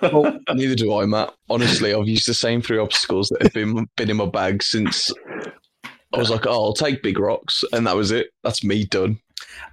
[0.01, 1.34] Well, Neither do I, Matt.
[1.49, 5.09] Honestly, I've used the same three obstacles that have been been in my bag since
[6.14, 8.28] I was like, "Oh, I'll take big rocks," and that was it.
[8.43, 9.20] That's me done.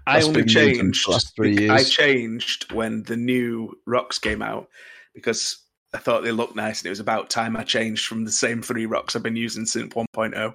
[0.06, 1.08] I only been the changed.
[1.08, 1.70] last three years.
[1.70, 4.68] I changed when the new rocks came out
[5.14, 5.58] because
[5.92, 8.62] I thought they looked nice, and it was about time I changed from the same
[8.62, 10.54] three rocks I've been using since 1.0.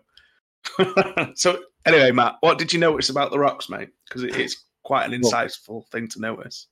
[1.38, 3.89] so anyway, Matt, what did you notice about the rocks, mate?
[4.07, 6.67] Because it, it's quite an Well- insightful thing to notice.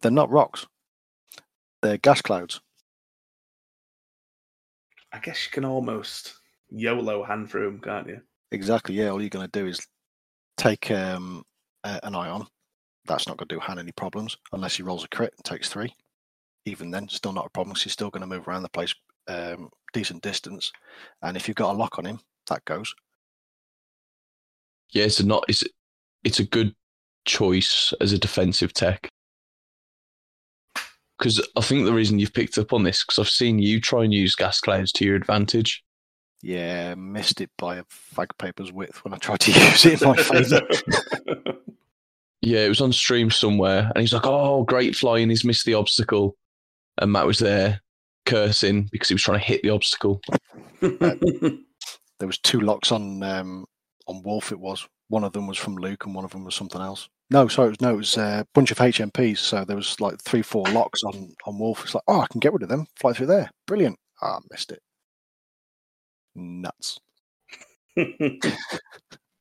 [0.00, 0.66] they're not rocks.
[1.82, 2.60] They're gas clouds.
[5.12, 6.34] I guess you can almost
[6.70, 8.20] YOLO Han through them, can't you?
[8.52, 8.94] Exactly.
[8.94, 9.08] Yeah.
[9.10, 9.86] All you're going to do is
[10.56, 11.44] take um,
[11.84, 12.46] a, an ion.
[13.06, 15.68] That's not going to do Han any problems unless he rolls a crit and takes
[15.68, 15.94] three.
[16.66, 17.76] Even then, still not a problem.
[17.76, 18.94] he's still going to move around the place
[19.28, 20.72] um, decent distance.
[21.22, 22.94] And if you've got a lock on him, that goes.
[24.90, 25.44] Yeah, it's a not.
[25.48, 25.64] It's
[26.22, 26.74] it's a good
[27.24, 29.08] choice as a defensive tech.
[31.18, 34.04] Because I think the reason you've picked up on this, because I've seen you try
[34.04, 35.82] and use gas clouds to your advantage.
[36.42, 40.08] Yeah, missed it by a fag paper's width when I tried to use it in
[40.08, 40.60] my favour.
[42.44, 45.30] Yeah, it was on stream somewhere, and he's like, "Oh, great flying!
[45.30, 46.36] He's missed the obstacle,"
[46.98, 47.80] and Matt was there
[48.26, 50.20] cursing because he was trying to hit the obstacle.
[50.80, 51.58] there
[52.20, 53.66] was two locks on um,
[54.06, 54.52] on Wolf.
[54.52, 57.08] It was one of them was from Luke, and one of them was something else.
[57.30, 59.38] No, sorry, it was, no, it was a bunch of HMPs.
[59.38, 61.82] So there was like three, four locks on on Wolf.
[61.84, 62.86] It's like, oh, I can get rid of them.
[62.96, 63.50] Fly through there.
[63.66, 63.98] Brilliant.
[64.22, 64.80] Ah, missed it.
[66.34, 66.98] Nuts.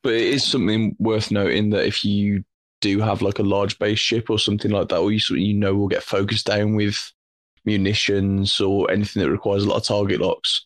[0.04, 2.44] But it is something worth noting that if you
[2.82, 5.74] do have like a large base ship or something like that, or you you know
[5.74, 7.12] will get focused down with
[7.66, 10.66] munitions or anything that requires a lot of target locks,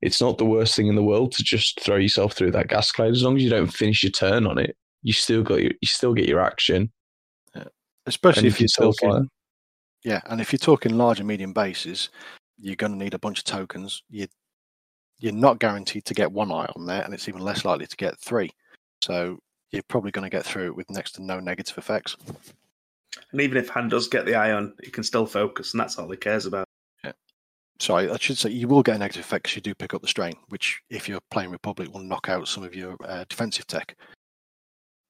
[0.00, 2.92] it's not the worst thing in the world to just throw yourself through that gas
[2.92, 3.10] cloud.
[3.10, 5.88] As long as you don't finish your turn on it, you still got your, you
[5.88, 6.92] still get your action.
[8.06, 9.26] Especially And if, you're talking, fire.
[10.02, 12.08] yeah, and if you're talking large and medium bases,
[12.58, 14.02] you're going to need a bunch of tokens.
[14.08, 14.26] You
[15.18, 17.96] you're not guaranteed to get one eye on there, and it's even less likely to
[17.96, 18.50] get three.
[19.02, 19.38] So
[19.72, 22.16] you're probably going to get through it with next to no negative effects.
[23.32, 25.98] And even if Han does get the eye on, he can still focus, and that's
[25.98, 26.66] all he cares about.
[27.04, 27.12] Yeah.
[27.80, 30.02] Sorry, I should say you will get a negative effect because you do pick up
[30.02, 33.66] the strain, which, if you're playing Republic, will knock out some of your uh, defensive
[33.66, 33.96] tech.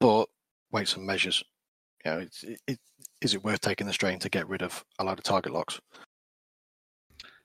[0.01, 0.27] But
[0.71, 1.43] weights and measures,
[2.05, 2.79] you know, it's, it, it,
[3.21, 5.81] is it worth taking the strain to get rid of a lot of target locks?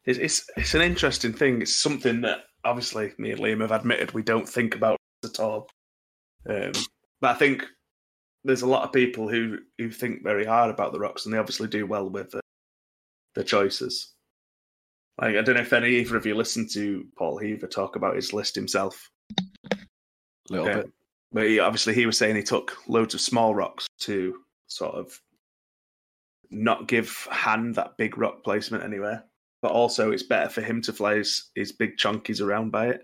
[0.06, 1.62] It's, it's it's an interesting thing.
[1.62, 5.70] It's something that obviously me and Liam have admitted we don't think about at all.
[6.50, 6.74] Um,
[7.22, 7.64] but I think
[8.44, 11.38] there's a lot of people who who think very hard about the rocks, and they
[11.38, 12.40] obviously do well with uh,
[13.36, 14.14] the choices.
[15.20, 18.16] Like I don't know if any either of you listened to Paul Heaver talk about
[18.16, 19.10] his list himself.
[19.72, 19.78] A
[20.50, 20.92] little bit.
[21.32, 24.36] But he, obviously, he was saying he took loads of small rocks to
[24.68, 25.20] sort of
[26.52, 29.24] not give Han that big rock placement anywhere.
[29.62, 33.02] But also, it's better for him to fly his, his big chunkies around by it.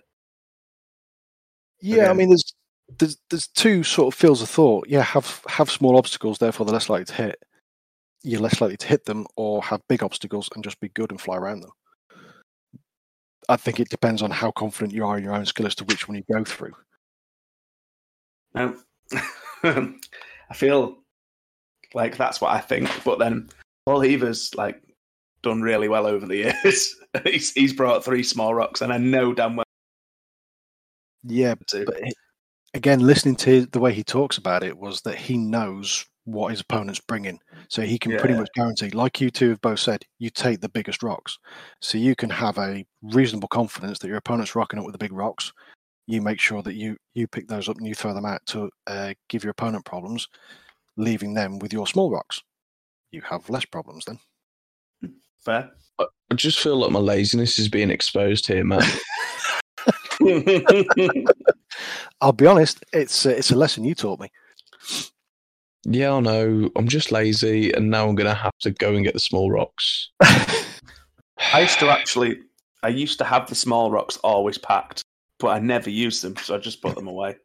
[1.81, 2.53] Yeah, I mean, there's
[2.97, 4.87] there's there's two sort of fields of thought.
[4.87, 7.43] Yeah, have have small obstacles, therefore they're less likely to hit.
[8.23, 11.21] You're less likely to hit them, or have big obstacles and just be good and
[11.21, 11.71] fly around them.
[13.47, 15.85] I think it depends on how confident you are in your own skill as to
[15.85, 16.73] which one you go through.
[18.53, 18.75] Now,
[19.63, 20.97] I feel
[21.93, 22.89] like that's what I think.
[23.03, 23.49] But then
[23.85, 24.81] Paul Heaver's like
[25.41, 26.95] done really well over the years.
[27.23, 29.65] he's he's brought three small rocks, and I know damn well.
[31.23, 31.71] Yeah, but
[32.03, 32.13] he-
[32.73, 36.61] again, listening to the way he talks about it was that he knows what his
[36.61, 37.39] opponent's bringing,
[37.69, 38.89] so he can pretty much guarantee.
[38.89, 41.37] Like you two have both said, you take the biggest rocks,
[41.81, 45.13] so you can have a reasonable confidence that your opponent's rocking up with the big
[45.13, 45.51] rocks.
[46.07, 48.69] You make sure that you you pick those up and you throw them out to
[48.87, 50.27] uh, give your opponent problems,
[50.97, 52.41] leaving them with your small rocks.
[53.11, 54.19] You have less problems then.
[55.43, 55.71] Fair.
[55.99, 58.83] I just feel like my laziness is being exposed here, man.
[62.21, 64.29] I'll be honest, it's uh, it's a lesson you taught me.
[65.85, 66.69] yeah, I know.
[66.75, 70.09] I'm just lazy, and now I'm gonna have to go and get the small rocks.
[70.21, 72.39] I used to actually,
[72.83, 75.03] I used to have the small rocks always packed,
[75.39, 77.37] but I never used them, so I just put them away.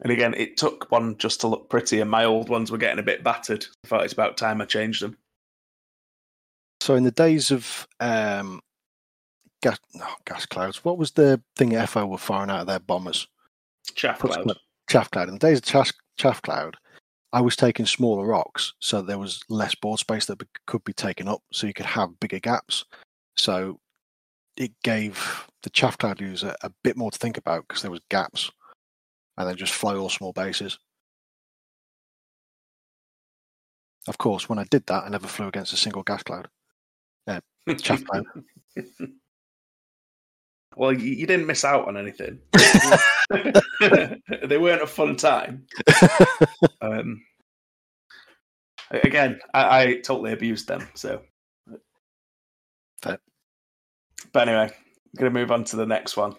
[0.00, 2.98] And again, it took one just to look pretty, and my old ones were getting
[2.98, 3.64] a bit battered.
[3.84, 5.16] I thought it's about time I changed them.
[6.80, 8.60] So in the days of um,
[9.64, 13.26] gas, no, gas clouds, what was the thing FO were firing out of their bombers?
[13.94, 14.52] Chaff cloud.
[14.90, 15.28] Chaff cloud.
[15.28, 16.76] In the days of chaff, chaff cloud,
[17.32, 20.92] I was taking smaller rocks, so there was less board space that be- could be
[20.92, 22.84] taken up, so you could have bigger gaps.
[23.36, 23.80] So
[24.58, 28.02] it gave the chaff cloud user a bit more to think about because there was
[28.10, 28.50] gaps,
[29.38, 30.78] and then just fly all small bases.
[34.06, 36.48] Of course, when I did that, I never flew against a single gas cloud.
[37.26, 37.40] Uh,
[37.78, 38.24] chaff cloud.
[40.76, 42.38] well, you, you didn't miss out on anything.
[43.30, 45.66] they weren't a fun time.
[46.80, 47.24] Um,
[48.90, 50.86] again, I, I totally abused them.
[50.92, 51.22] So,
[53.00, 53.18] Fair.
[54.34, 56.34] but anyway, I'm going to move on to the next one.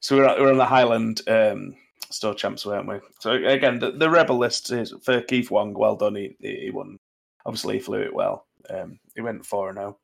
[0.00, 1.76] So we're we're on the Highland um,
[2.10, 2.96] store champs, weren't we?
[3.20, 5.72] So again, the, the rebel list is for Keith Wong.
[5.72, 6.98] Well done, he, he won.
[7.46, 8.46] Obviously, he flew it well.
[8.70, 9.98] Um, he went four and zero.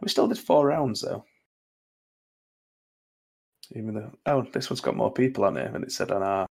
[0.00, 1.24] We still did four rounds though.
[3.74, 6.46] Even though, oh, this one's got more people on it than it said on our.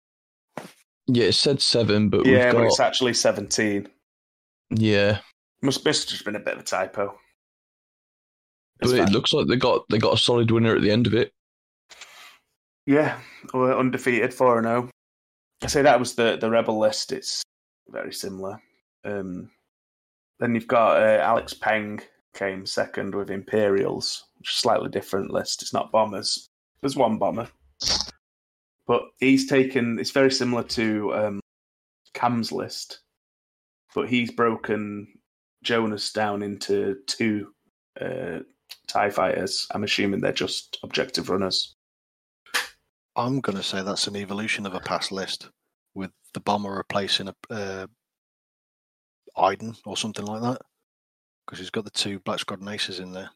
[1.08, 3.88] Yeah, it said seven, but yeah, we've but it's actually seventeen.
[4.70, 5.20] yeah.
[5.64, 7.18] Must must have just been a bit of a typo.
[8.80, 9.14] But It's it fine.
[9.14, 11.32] looks like they got they got a solid winner at the end of it.
[12.86, 13.18] yeah,
[13.54, 14.90] we're undefeated four and zero.
[15.64, 17.12] I say that was the the rebel list.
[17.12, 17.42] It's
[17.90, 18.62] very similar.
[19.04, 19.50] Um,
[20.40, 22.02] then you've got uh, Alex Peng
[22.36, 25.64] came second with Imperials, which is a slightly different list.
[25.64, 26.48] It's not bombers.
[26.82, 27.50] There's one bomber,
[28.86, 30.00] but he's taken.
[30.00, 31.40] It's very similar to um,
[32.14, 33.02] Cam's list,
[33.96, 35.08] but he's broken
[35.66, 37.54] Jonus down into two
[38.00, 38.40] uh,
[38.88, 39.68] Tie fighters.
[39.72, 41.76] I'm assuming they're just objective runners.
[43.16, 45.50] I'm to say that's an evolution of a past list
[45.96, 47.88] with the bomber replacing a uh,
[49.36, 50.62] Iden or something like that
[51.46, 53.30] because he's got the two Black Squadron aces in there.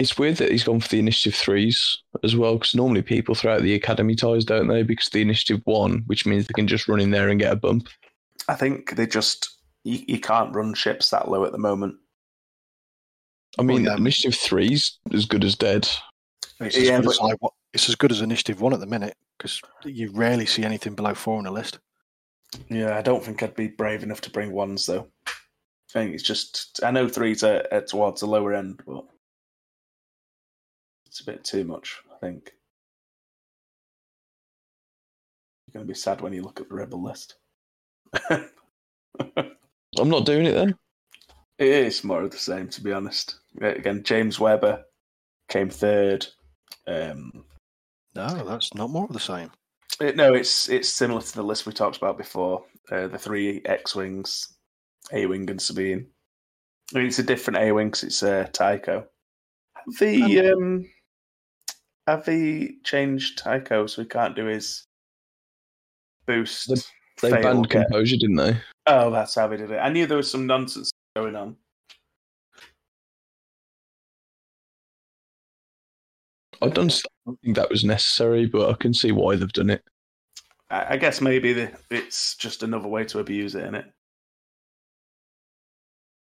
[0.00, 3.54] It's weird that he's gone for the initiative threes as well, because normally people throw
[3.54, 4.82] out the academy ties, don't they?
[4.82, 7.56] Because the initiative one, which means they can just run in there and get a
[7.56, 7.88] bump.
[8.48, 9.48] I think they just
[9.84, 11.94] you, you can't run ships that low at the moment.
[13.58, 13.92] I mean, yeah.
[13.92, 15.88] Um, initiative three's as good as dead.
[16.60, 18.86] It's as, Yeah, good as but- I it's as good as initiative one at the
[18.86, 21.78] minute because you rarely see anything below four on the list.
[22.68, 25.08] Yeah, I don't think I'd be brave enough to bring ones though.
[25.26, 25.32] I
[25.92, 29.04] think it's just I know threes are, are towards the lower end, but
[31.14, 32.00] it's a bit too much.
[32.12, 32.50] I think
[35.64, 37.36] you're going to be sad when you look at the rebel list.
[38.30, 40.74] I'm not doing it then.
[41.60, 43.38] It is more of the same, to be honest.
[43.60, 44.82] Again, James Webber
[45.48, 46.26] came third.
[46.88, 47.44] Um,
[48.16, 49.52] No, that's not more of the same.
[50.00, 52.64] It, no, it's it's similar to the list we talked about before.
[52.90, 54.52] Uh, the three X wings,
[55.12, 56.08] A wing and Sabine.
[56.92, 59.06] I mean, it's a different A wing because it's uh, Tycho.
[59.76, 60.86] Have the um,
[62.06, 64.84] have they changed Tycho so he can't do his
[66.26, 66.68] boost?
[66.68, 66.84] The-
[67.22, 68.56] They banned get- composure, didn't they?
[68.86, 69.78] Oh, that's how they did it.
[69.78, 71.56] I knew there was some nonsense going on.
[76.62, 76.92] I don't
[77.42, 79.82] think that was necessary, but I can see why they've done it.
[80.70, 83.86] I, I guess maybe the, it's just another way to abuse it, isn't it.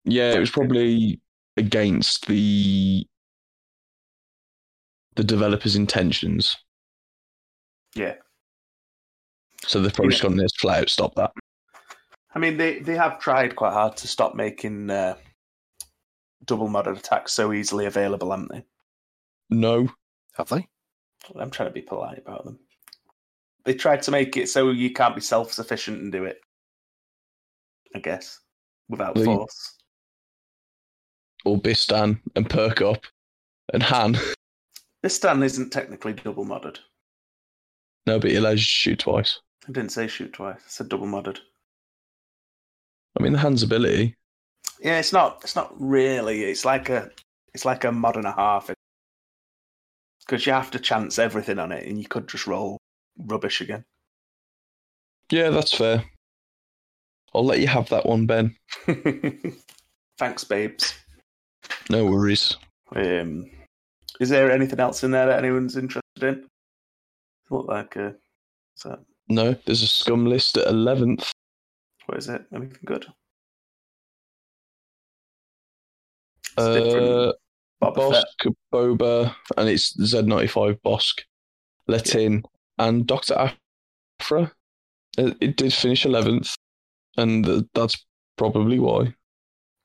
[0.04, 1.20] Yeah, it was probably
[1.56, 3.06] against the
[5.16, 6.56] the developers' intentions.
[7.94, 8.14] Yeah.
[9.66, 11.32] So they've probably just gone this flat out, stop that.
[12.34, 15.16] I mean, they, they have tried quite hard to stop making uh,
[16.44, 18.64] double modded attacks so easily available, haven't they?
[19.48, 19.88] No,
[20.34, 20.68] Have they?
[21.38, 22.58] I'm trying to be polite about them.
[23.64, 26.40] They tried to make it so you can't be self sufficient and do it.
[27.94, 28.40] I guess.
[28.88, 29.76] Without Well, force.
[31.44, 33.04] or Bistan and Perk Up
[33.72, 34.16] and Han.
[35.06, 36.78] Bistan isn't technically double modded.
[38.08, 39.38] No, but he allows you to shoot twice.
[39.68, 40.56] I didn't say shoot twice.
[40.56, 41.38] I said double modded.
[43.16, 44.16] I mean, the Han's ability.
[44.80, 45.38] Yeah, it's not.
[45.44, 46.42] It's not really.
[46.42, 47.08] It's like a.
[47.54, 48.68] It's like a mod and a half.
[50.26, 52.76] Because you have to chance everything on it, and you could just roll
[53.16, 53.84] rubbish again.
[55.30, 56.02] Yeah, that's fair.
[57.32, 58.56] I'll let you have that one, Ben.
[60.18, 60.94] Thanks, babes.
[61.90, 62.56] No worries.
[62.96, 63.48] Um,
[64.20, 66.46] is there anything else in there that anyone's interested in?
[67.50, 68.12] Look like uh,
[68.84, 71.30] that No, there's a scum list at 11th.
[72.06, 72.42] what is it?
[72.54, 73.06] Anything good?
[76.58, 76.58] It's.
[76.58, 77.32] Uh,
[77.82, 78.24] Boba Fett.
[78.42, 81.20] Bossk, Boba, and it's Z95 Bossk,
[81.88, 82.42] Letin,
[82.78, 83.52] and Dr.
[84.20, 84.50] Aphra.
[85.18, 86.54] It, it did finish 11th,
[87.18, 88.02] and that's
[88.38, 89.14] probably why.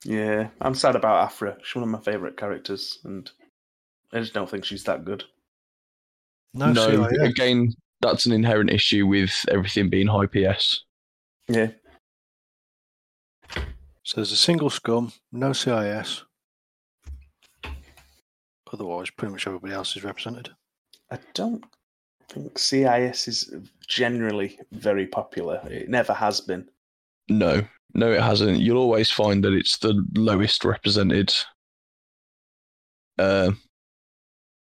[0.04, 1.58] Yeah, I'm sad about Aphra.
[1.62, 3.30] She's one of my favourite characters, and
[4.12, 5.24] I just don't think she's that good.
[6.54, 7.28] No, no CIA.
[7.28, 10.84] again, that's an inherent issue with everything being high PS.
[11.48, 11.68] Yeah,
[14.04, 16.24] So there's a single scum, no CIS.
[18.72, 20.50] Otherwise, pretty much everybody else is represented.
[21.10, 21.64] I don't
[22.28, 23.54] think CIS is
[23.86, 25.60] generally very popular.
[25.70, 26.68] It never has been.
[27.28, 27.62] No,
[27.94, 28.60] no, it hasn't.
[28.60, 31.34] You'll always find that it's the lowest represented
[33.18, 33.50] uh,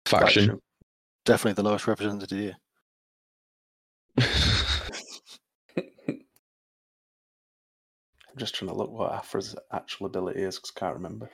[0.08, 0.60] faction.
[1.26, 2.56] Definitely the lowest represented here.
[8.38, 11.30] I'm just trying to look what Aphra's actual ability is because I can't remember.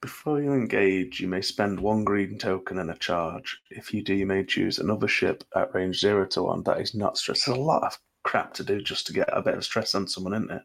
[0.00, 3.60] Before you engage, you may spend one green token and a charge.
[3.70, 6.94] If you do, you may choose another ship at range 0 to 1 that is
[6.94, 7.46] not stressed.
[7.46, 10.08] There's a lot of crap to do just to get a bit of stress on
[10.08, 10.62] someone, isn't it?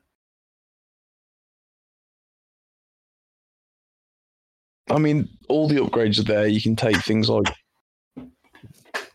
[4.90, 6.48] I mean, all the upgrades are there.
[6.48, 7.54] You can take things like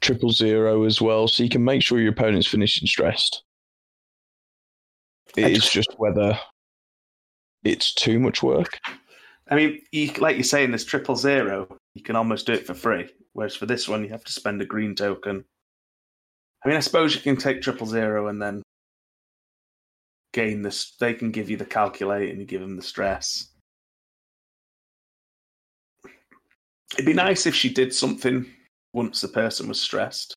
[0.00, 3.42] triple zero as well, so you can make sure your opponent's finishing stressed.
[5.36, 6.38] It's just- just whether
[7.64, 8.78] it's too much work.
[9.48, 12.74] I mean, you, like you're saying, this triple zero, you can almost do it for
[12.74, 13.10] free.
[13.32, 15.44] Whereas for this one, you have to spend a green token.
[16.64, 18.62] I mean, I suppose you can take triple zero and then
[20.32, 20.94] gain this.
[20.96, 23.51] They can give you the calculate and you give them the stress.
[26.94, 28.46] It'd be nice if she did something
[28.92, 30.34] once the person was stressed.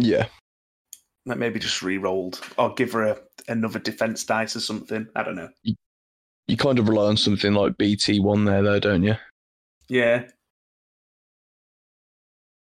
[0.00, 0.26] Yeah,
[1.26, 5.08] Like maybe just re-rolled or give her a, another defense dice or something.
[5.16, 5.48] I don't know.
[5.64, 9.16] you kind of rely on something like BT one there, though, don't you?
[9.88, 10.24] Yeah.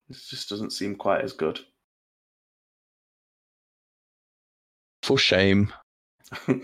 [0.08, 1.60] This just doesn't seem quite as good.
[5.02, 5.72] For shame.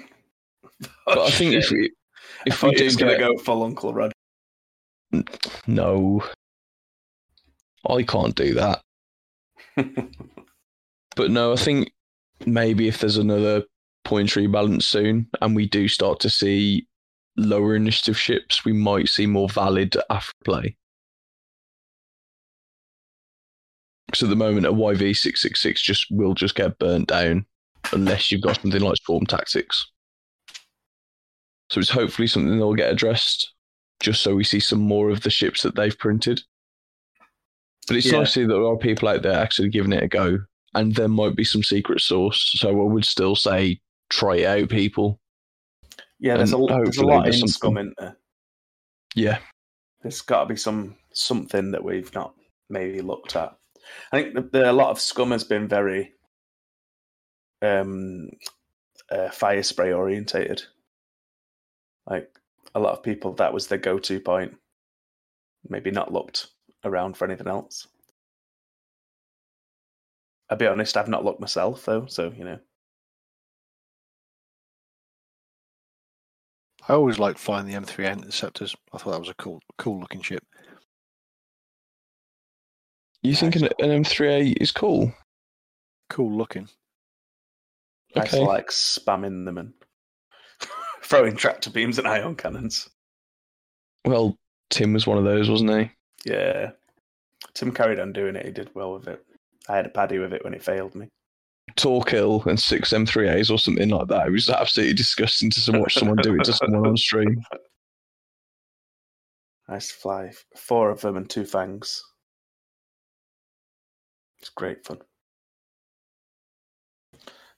[1.07, 3.95] But I think if we I if thought we do going to go full Uncle
[3.95, 4.13] Rod.
[5.67, 6.23] No,
[7.89, 8.83] I can't do that.
[11.17, 11.93] But no, I think
[12.45, 13.65] maybe if there's another
[14.05, 16.87] point tree balance soon, and we do start to see
[17.37, 20.77] lower initiative ships, we might see more valid after play.
[24.07, 27.47] Because at the moment, a YV six six six just will just get burnt down
[27.93, 29.91] unless you've got something like Storm Tactics.
[31.71, 33.54] So it's hopefully something that'll get addressed,
[34.01, 36.43] just so we see some more of the ships that they've printed.
[37.87, 38.19] But it's Yeah.
[38.19, 40.39] nice to see that there are people out there actually giving it a go,
[40.75, 42.53] and there might be some secret source.
[42.57, 43.81] So I would still say
[44.11, 45.21] try it out, people.
[46.19, 47.53] yeah, there's a, there's a lot there's in something.
[47.53, 48.17] scum, isn't there?
[49.15, 49.39] Yeah,
[50.03, 52.35] There's got to be some something that we've not
[52.69, 53.57] maybe looked at.
[54.11, 56.13] I think the, the, a lot of scum has been very
[57.63, 58.31] um,
[59.11, 60.63] uh, fire spray orientated.
[62.07, 62.29] Like
[62.75, 64.55] a lot of people, that was their go-to point.
[65.69, 66.49] Maybe not looked
[66.85, 67.87] around for anything else.
[70.51, 72.59] I'll be honest, I've not looked myself though, so you know.
[76.87, 78.77] I always liked flying the M3 Interceptors.
[78.93, 80.45] I thought that was a cool, cool looking ship.
[83.23, 85.13] you think an, an M3A is cool?
[86.11, 86.69] Cool looking.
[88.15, 89.73] I just like spamming them and
[91.05, 92.89] throwing tractor beams and ion cannons.
[94.05, 94.37] Well,
[94.71, 95.91] Tim was one of those, wasn't he?
[96.31, 96.71] Yeah.
[97.55, 98.47] Tim carried on doing it.
[98.47, 99.25] He did well with it.
[99.69, 101.09] I had a paddy with it when it failed me.
[101.77, 104.27] Torkil and six M3As or something like that.
[104.27, 107.43] It was absolutely disgusting to watch someone do it to someone on stream.
[109.67, 112.05] To fly four of them and two fangs.
[114.39, 114.99] It's great fun.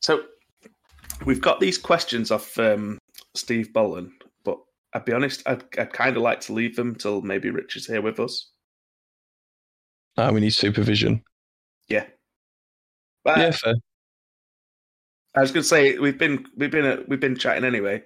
[0.01, 0.23] So
[1.25, 2.99] we've got these questions off um,
[3.37, 4.13] Steve Bolton,
[4.45, 4.59] but
[4.93, 7.87] I'd be honest, I'd, I'd kind of like to leave them till maybe Rich is
[7.87, 8.51] here with us.
[10.17, 11.23] Ah, we need supervision.
[11.89, 12.07] Yeah.
[13.25, 13.75] But yeah, fair.
[15.35, 18.03] I was going to say we've been we've been uh, we've been chatting anyway.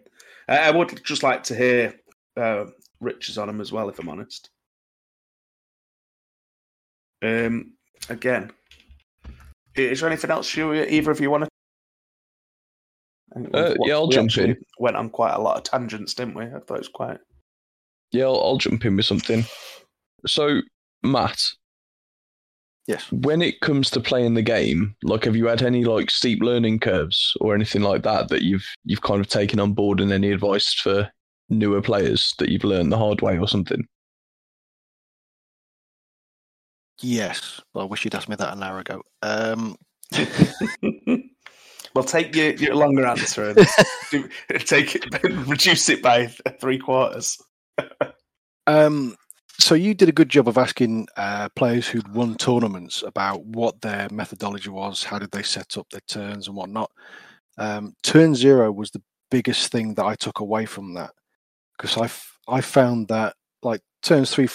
[0.48, 1.94] I, would just like to hear
[2.36, 2.64] uh,
[2.98, 4.50] Rich's on them as well, if I'm honest.
[7.22, 7.74] Um,
[8.08, 8.50] again,
[9.76, 11.50] is there anything else you either of you want to?
[13.54, 14.56] Uh, yeah, I'll jump in.
[14.78, 16.44] Went on quite a lot of tangents, didn't we?
[16.44, 17.18] I thought it was quite.
[18.12, 19.44] Yeah, I'll, I'll jump in with something.
[20.26, 20.60] So,
[21.02, 21.40] Matt,
[22.88, 23.10] Yes.
[23.12, 26.80] when it comes to playing the game, like, have you had any like steep learning
[26.80, 30.32] curves or anything like that that you've you've kind of taken on board, and any
[30.32, 31.08] advice for
[31.48, 33.86] newer players that you've learned the hard way or something?
[37.00, 37.60] Yes.
[37.72, 39.02] Well, I wish you'd asked me that an hour ago.
[39.22, 39.76] Um,
[41.94, 43.66] well, take your, your longer answer and
[44.10, 44.28] do,
[44.58, 46.26] take it, reduce it by
[46.60, 47.38] three quarters.
[48.66, 49.16] Um,
[49.58, 53.80] so you did a good job of asking uh, players who'd won tournaments about what
[53.80, 56.90] their methodology was, how did they set up their turns and whatnot.
[57.58, 61.10] Um, turn zero was the biggest thing that I took away from that
[61.76, 64.48] because I, f- I found that like turns three,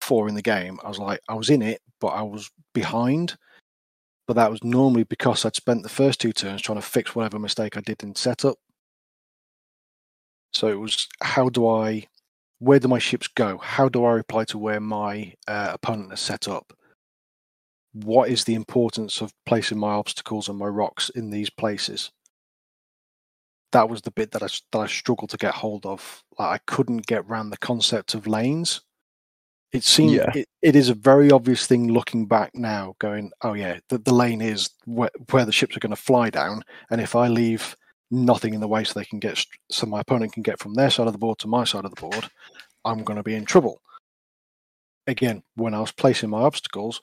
[0.00, 3.36] four in the game, I was like I was in it, but I was behind.
[4.28, 7.38] But that was normally because I'd spent the first two turns trying to fix whatever
[7.38, 8.58] mistake I did in setup.
[10.52, 12.06] So it was how do I
[12.58, 13.56] where do my ships go?
[13.58, 16.72] How do I reply to where my uh, opponent has set up?
[17.92, 22.10] What is the importance of placing my obstacles and my rocks in these places?
[23.72, 26.22] That was the bit that I that I struggled to get hold of.
[26.38, 28.82] Like I couldn't get around the concept of lanes.
[29.72, 30.30] It seems Yeah.
[30.34, 34.14] it, it is a very obvious thing looking back now, going, oh yeah, the, the
[34.14, 37.76] lane is where, where the ships are going to fly down, and if I leave
[38.10, 40.90] nothing in the way so they can get so my opponent can get from their
[40.90, 42.30] side of the board to my side of the board,
[42.84, 43.82] I'm going to be in trouble.
[45.06, 47.02] Again, when I was placing my obstacles,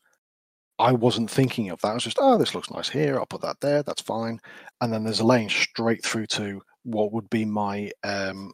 [0.79, 1.89] I wasn't thinking of that.
[1.89, 3.17] I was just, oh, this looks nice here.
[3.17, 3.83] I'll put that there.
[3.83, 4.39] That's fine.
[4.81, 8.51] And then there's a lane straight through to what would be my um,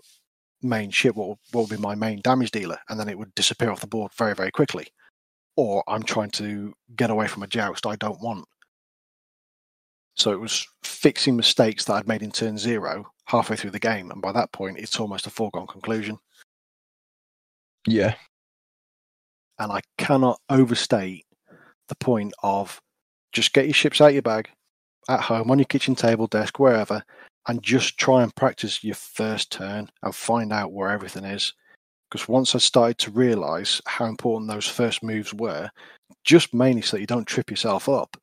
[0.62, 3.34] main ship, what would, what would be my main damage dealer, and then it would
[3.36, 4.88] disappear off the board very, very quickly.
[5.56, 8.46] Or I'm trying to get away from a joust I don't want.
[10.16, 14.12] So it was fixing mistakes that I'd made in turn zero halfway through the game,
[14.12, 16.18] and by that point, it's almost a foregone conclusion.
[17.88, 18.14] Yeah,
[19.60, 21.26] And I cannot overstate
[21.88, 22.82] the point of
[23.34, 24.50] just get your ships out your bag,
[25.10, 27.04] at home, on your kitchen table, desk, wherever,
[27.48, 31.54] and just try and practice your first turn and find out where everything is.
[32.10, 35.70] Because once I started to realize how important those first moves were,
[36.24, 38.18] just mainly so that you don't trip yourself up,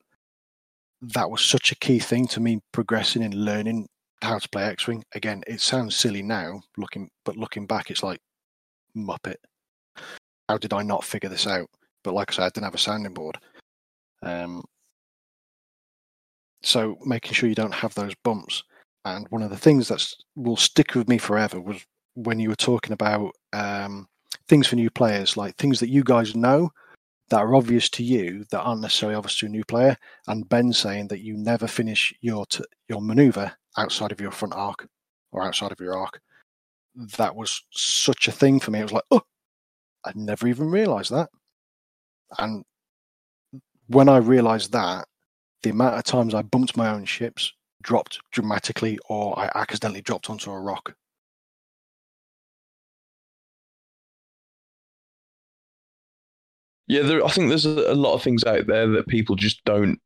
[1.01, 3.87] that was such a key thing to me progressing and learning
[4.21, 5.03] how to play X Wing.
[5.15, 8.19] Again, it sounds silly now, looking but looking back, it's like
[8.95, 9.37] Muppet.
[10.47, 11.69] how did I not figure this out?
[12.03, 13.37] But like I said, I didn't have a sounding board.
[14.21, 14.63] Um,
[16.61, 18.63] so making sure you don't have those bumps.
[19.15, 20.05] And one of the things that
[20.35, 21.85] will stick with me forever was
[22.15, 24.07] when you were talking about um,
[24.47, 26.69] things for new players, like things that you guys know
[27.29, 29.95] that are obvious to you that aren't necessarily obvious to a new player.
[30.27, 34.53] And Ben saying that you never finish your t- your maneuver outside of your front
[34.55, 34.87] arc
[35.31, 36.19] or outside of your arc.
[37.17, 38.79] That was such a thing for me.
[38.79, 39.21] It was like, oh,
[40.05, 41.29] I never even realised that.
[42.37, 42.63] And
[43.87, 45.07] when I realised that,
[45.63, 50.29] the amount of times I bumped my own ships dropped dramatically, or I accidentally dropped
[50.29, 50.95] onto a rock.
[56.87, 59.99] Yeah, there, I think there's a, lot of things out there that people just don't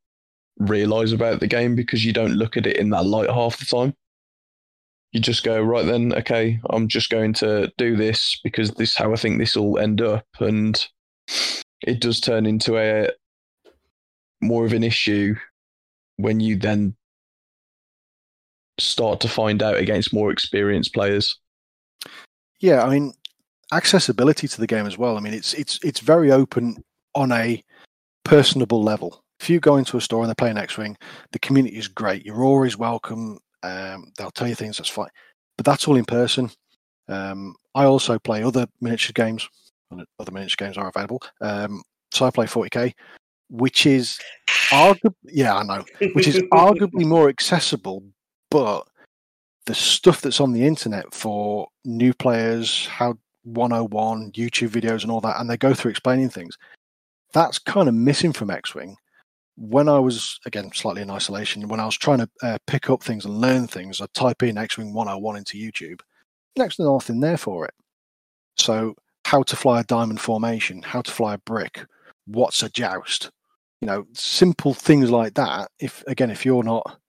[0.57, 3.65] realize about the game because you don't look at it in that light half the
[3.65, 3.95] time.
[5.13, 8.95] You just go, right then, okay, I'm just going to do this because this is
[8.97, 10.25] how I think this will end up.
[10.41, 10.85] And
[11.83, 13.09] it does turn into a
[14.41, 15.35] more of an issue
[16.17, 16.97] when you then
[18.79, 21.39] start to find out against more experienced players.
[22.59, 23.13] Yeah, I mean,
[23.71, 25.17] accessibility to the game as well.
[25.17, 26.83] I mean, it's it's it's very open
[27.15, 27.63] on a
[28.23, 29.23] personable level.
[29.39, 30.95] If you go into a store and they're playing X-wing,
[31.31, 32.25] the community is great.
[32.25, 33.39] You're always welcome.
[33.61, 35.09] Um, they'll tell you things that's fine,
[35.57, 36.49] but that's all in person.
[37.09, 39.47] Um, I also play other miniature games.
[40.19, 41.21] Other miniature games are available.
[41.41, 42.93] Um, so I play 40k,
[43.49, 44.19] which is
[44.69, 48.03] arguably, yeah, I know, which is arguably more accessible,
[48.53, 48.87] but
[49.65, 55.21] the stuff that's on the internet for new players, how 101 YouTube videos and all
[55.21, 56.55] that, and they go through explaining things.
[57.33, 58.95] That's kind of missing from X Wing.
[59.55, 63.01] When I was, again, slightly in isolation, when I was trying to uh, pick up
[63.01, 66.01] things and learn things, I'd type in X Wing 101 into YouTube.
[66.55, 67.73] Next to nothing there for it.
[68.55, 68.93] So,
[69.25, 71.83] how to fly a diamond formation, how to fly a brick,
[72.27, 73.31] what's a joust,
[73.81, 75.71] you know, simple things like that.
[75.79, 76.99] If, again, if you're not,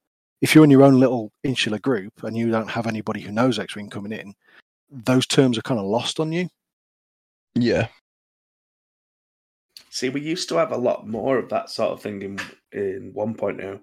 [0.45, 3.59] if you're in your own little insular group and you don't have anybody who knows
[3.59, 4.35] X Wing coming in,
[4.91, 6.51] those terms are kind of lost on you.
[7.55, 7.87] Yeah.
[9.89, 12.39] See, we used to have a lot more of that sort of thing in
[12.73, 13.81] in 1.0.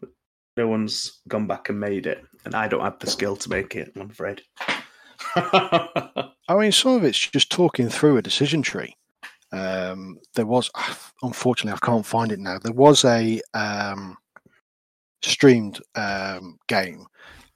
[0.00, 0.10] But
[0.58, 3.74] no one's gone back and made it, and I don't have the skill to make
[3.74, 3.90] it.
[3.96, 4.42] I'm afraid.
[5.34, 8.94] I mean, some of it's just talking through a decision tree.
[9.50, 10.70] Um, there was,
[11.22, 12.58] unfortunately, I can't find it now.
[12.58, 14.18] There was a um,
[15.30, 17.06] streamed um, game,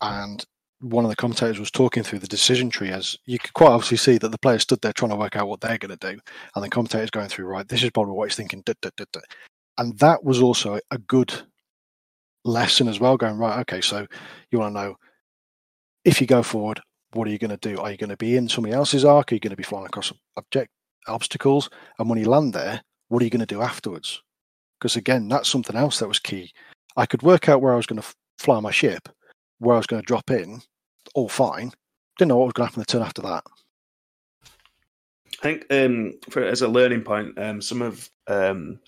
[0.01, 0.45] and
[0.81, 3.97] one of the commentators was talking through the decision tree as you could quite obviously
[3.97, 6.21] see that the player stood there trying to work out what they're going to do
[6.55, 9.21] and the commentator's going through right this is probably what he's thinking duh, duh, duh,
[9.79, 11.35] and that was also a good
[12.45, 14.07] lesson as well going right okay so
[14.53, 14.97] you want to know
[16.05, 16.81] if you go forward
[17.13, 17.81] what are you going to do?
[17.81, 19.33] Are you going to be in somebody else's arc?
[19.33, 20.71] Are you going to be flying across object
[21.07, 21.71] obstacles?
[21.99, 24.23] And when you land there what are you going to do afterwards?
[24.79, 26.53] Because again that's something else that was key
[26.99, 29.09] i could work out where i was going to fly my ship
[29.59, 30.61] where I was going to drop in,
[31.15, 31.73] all fine.
[32.17, 33.45] Didn't know what was going to happen the turn after that.
[34.45, 38.81] I think um, for as a learning point, um, some of um,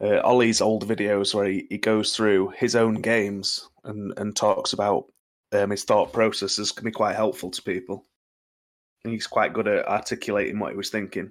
[0.00, 4.72] uh, Ollie's old videos where he, he goes through his own games and, and talks
[4.72, 5.06] about
[5.52, 8.04] um, his thought processes can be quite helpful to people.
[9.04, 11.30] And he's quite good at articulating what he was thinking.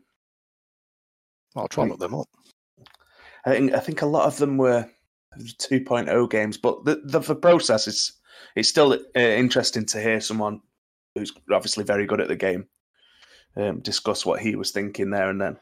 [1.56, 2.30] I'll try and look them up.
[3.46, 4.88] I think I think a lot of them were
[5.40, 8.14] 2.0 games, but the, the, the process is
[8.56, 10.62] it's still uh, interesting to hear someone
[11.16, 12.68] who's obviously very good at the game
[13.56, 15.58] um, discuss what he was thinking there and then.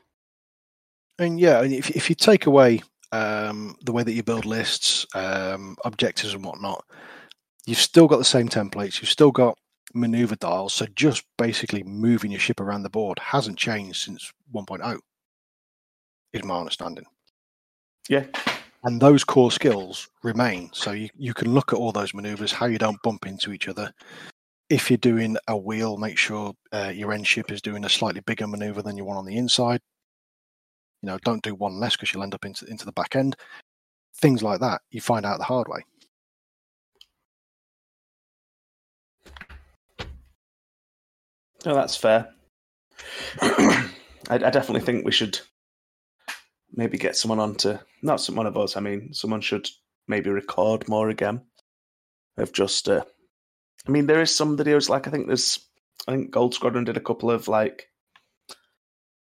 [1.20, 2.82] And yeah, if if you take away
[3.12, 6.84] um, the way that you build lists, um, objectives, and whatnot,
[7.66, 9.02] you've still got the same templates.
[9.02, 9.58] You've still got
[9.94, 10.74] maneuver dials.
[10.74, 15.00] So just basically moving your ship around the board hasn't changed since 1.0.
[16.34, 17.06] Is my understanding.
[18.10, 18.26] Yeah,
[18.84, 20.70] and those core skills remain.
[20.74, 23.68] So you, you can look at all those maneuvers, how you don't bump into each
[23.68, 23.92] other.
[24.70, 28.22] If you're doing a wheel, make sure uh, your end ship is doing a slightly
[28.22, 29.82] bigger maneuver than you want on the inside.
[31.02, 33.36] You know, don't do one less because you'll end up into into the back end.
[34.16, 35.84] Things like that, you find out the hard way.
[41.66, 42.34] No, that's fair.
[43.42, 43.90] I,
[44.30, 45.40] I definitely think we should
[46.74, 48.78] maybe get someone on to not one of us.
[48.78, 49.68] I mean, someone should
[50.08, 51.42] maybe record more again
[52.38, 52.90] of just.
[52.90, 53.04] Uh,
[53.88, 55.60] I mean, there is some videos like I think there's.
[56.08, 57.88] I think Gold Squadron did a couple of like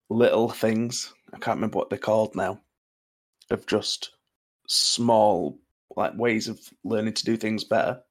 [0.10, 1.14] little things.
[1.34, 2.62] I can't remember what they're called now.
[3.50, 4.12] Of just
[4.68, 5.60] small
[5.96, 8.02] like ways of learning to do things better.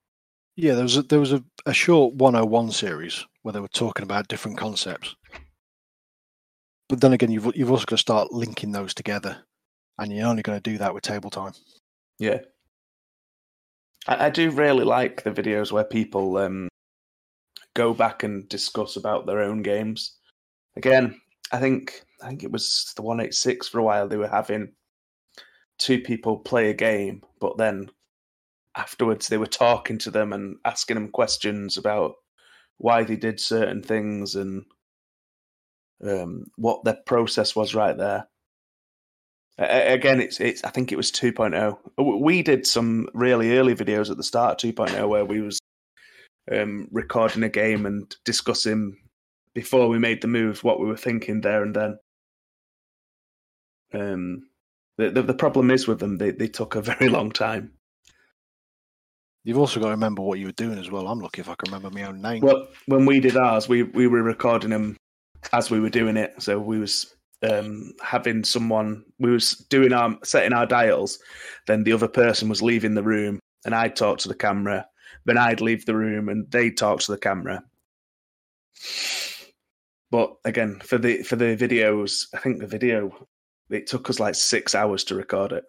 [0.56, 4.02] Yeah, there was a, there was a, a short 101 series where they were talking
[4.02, 5.14] about different concepts.
[6.88, 9.38] But then again, you've you've also got to start linking those together,
[9.98, 11.52] and you're only going to do that with table time.
[12.18, 12.38] Yeah.
[14.06, 16.68] I, I do really like the videos where people um,
[17.74, 20.16] go back and discuss about their own games.
[20.76, 21.20] Again,
[21.52, 24.08] I think I think it was the one eight six for a while.
[24.08, 24.72] They were having
[25.78, 27.90] two people play a game, but then
[28.76, 32.14] afterwards they were talking to them and asking them questions about
[32.78, 34.64] why they did certain things and
[36.06, 38.28] um, what their process was right there.
[39.58, 40.62] A- Again, it's it's.
[40.64, 41.76] I think it was 2.0.
[41.98, 45.58] W- We did some really early videos at the start of 2.0 where we was
[46.52, 48.96] um, recording a game and discussing
[49.54, 51.98] before we made the move what we were thinking there and then.
[53.92, 54.48] Um,
[54.98, 57.72] the, the the problem is with them; they they took a very long time.
[59.44, 61.08] You've also got to remember what you were doing as well.
[61.08, 62.42] I'm lucky if I can remember my own name.
[62.42, 64.96] Well, when we did ours, we we were recording them
[65.52, 66.34] as we were doing it.
[66.42, 67.14] So we was
[67.48, 71.18] um, having someone, we was doing our setting our dials.
[71.66, 74.86] Then the other person was leaving the room, and I'd talk to the camera.
[75.24, 77.62] Then I'd leave the room, and they'd talk to the camera.
[80.10, 83.28] But again, for the for the videos, I think the video
[83.70, 85.64] it took us like six hours to record it.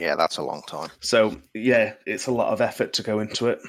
[0.00, 0.90] yeah, that's a long time.
[1.00, 3.60] So yeah, it's a lot of effort to go into it.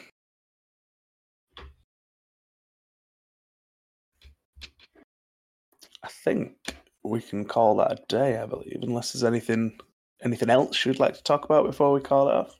[6.23, 9.79] Think we can call that a day, I believe, unless there's anything
[10.23, 12.55] anything else you'd like to talk about before we call it off.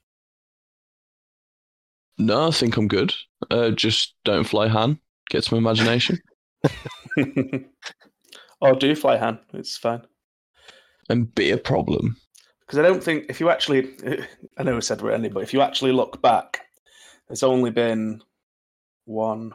[2.17, 3.13] No, I think I'm good.
[3.49, 4.99] Uh, just don't fly Han.
[5.29, 6.19] Get some imagination.
[8.61, 10.01] or do fly Han, it's fine.
[11.09, 12.17] and be a problem.
[12.61, 13.91] Because I don't think if you actually,
[14.57, 16.61] I know I said we're ending, but if you actually look back,
[17.27, 18.21] there's only been
[19.05, 19.53] one,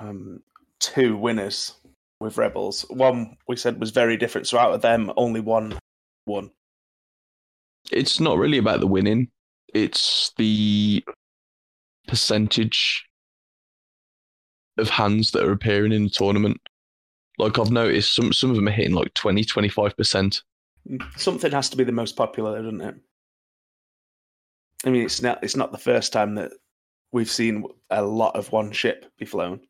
[0.00, 0.40] um,
[0.80, 1.74] two winners
[2.20, 2.84] with Rebels.
[2.90, 5.78] One we said was very different, so out of them, only one
[6.26, 6.50] won.
[7.90, 9.28] It's not really about the winning.
[9.72, 11.04] It's the
[12.06, 13.04] percentage
[14.78, 16.60] of Hans that are appearing in the tournament.
[17.38, 20.42] Like I've noticed some some of them are hitting like 20, 25%.
[20.88, 22.94] Mm, something has to be the most popular, doesn't it?
[24.86, 26.52] I mean, it's not it's not the first time that
[27.12, 29.60] we've seen a lot of one ship be flown.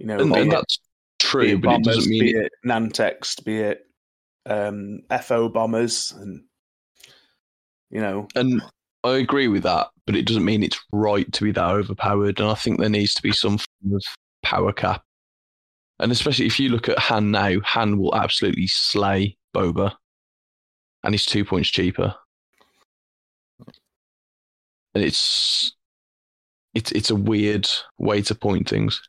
[0.00, 0.78] You know, And, and it- that's
[1.18, 3.86] true, it but it bombers, doesn't mean be it, it Nantex, be it
[4.46, 6.42] um, FO bombers, and
[7.90, 8.62] you know, and
[9.04, 12.40] I agree with that, but it doesn't mean it's right to be that overpowered.
[12.40, 14.02] And I think there needs to be some form of
[14.42, 15.02] power cap.
[15.98, 19.94] And especially if you look at Han now, Han will absolutely slay Boba,
[21.04, 22.14] and he's two points cheaper.
[24.94, 25.76] And it's
[26.74, 27.68] it's it's a weird
[27.98, 29.00] way to point things.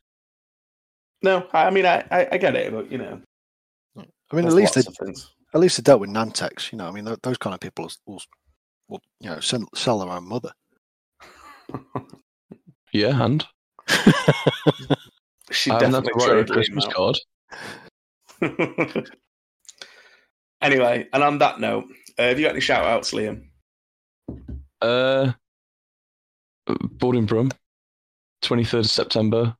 [1.22, 3.22] No, I I mean, I, I, I get it, but you know,
[3.98, 5.32] I mean, at least they, lots of things.
[5.54, 6.72] at least they dealt with Nantex.
[6.72, 8.22] You know, I mean, th- those kind of people will,
[8.88, 10.52] will you know, sell, sell their own mother.
[12.94, 13.46] Yeah, hand.
[15.52, 16.92] She I haven't had to definitely write her a traded Christmas him
[18.92, 19.12] card.
[20.62, 21.86] anyway, and on that note,
[22.18, 23.44] uh, have you got any shout outs, Liam?
[24.82, 25.34] Uh,
[26.66, 27.52] Boarding Brum,
[28.44, 29.58] 23rd of September,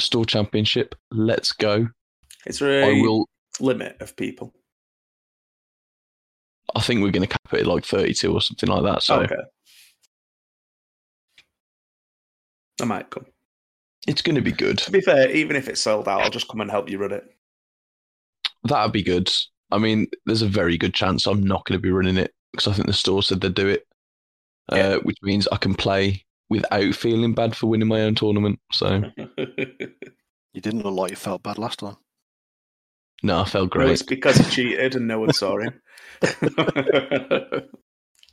[0.00, 0.94] Store Championship.
[1.10, 1.88] Let's go.
[2.46, 3.26] It's a will.
[3.60, 4.54] limit of people?
[6.74, 9.02] I think we're going to cap it at like 32 or something like that.
[9.02, 9.34] So okay.
[12.80, 13.26] I might come.
[14.06, 14.78] it's going to be good.
[14.78, 17.12] To be fair, even if it's sold out, I'll just come and help you run
[17.12, 17.24] it.
[18.64, 19.30] That'd be good.
[19.70, 22.68] I mean, there's a very good chance I'm not going to be running it because
[22.68, 23.86] I think the store said they'd do it,
[24.72, 24.78] Yeah.
[24.78, 28.58] uh, which means I can play without feeling bad for winning my own tournament.
[28.72, 29.02] So
[30.60, 31.96] You didn't look like you felt bad last time.
[33.22, 35.80] no, I felt Well, it's because he cheated and no one saw him.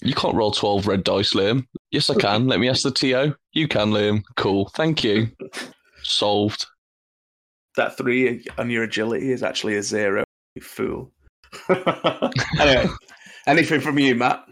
[0.01, 1.65] You can't roll 12 red dice, Liam.
[1.89, 2.47] Yes, I can.
[2.47, 3.33] Let me ask the TO.
[3.53, 4.23] You can, Liam.
[4.35, 4.69] Cool.
[4.75, 5.29] Thank you.
[6.03, 6.65] Solved.
[7.77, 10.23] that three on your agility is actually a zero.
[10.55, 11.13] You fool.
[12.59, 12.87] anyway,
[13.47, 14.45] anything from you, Matt?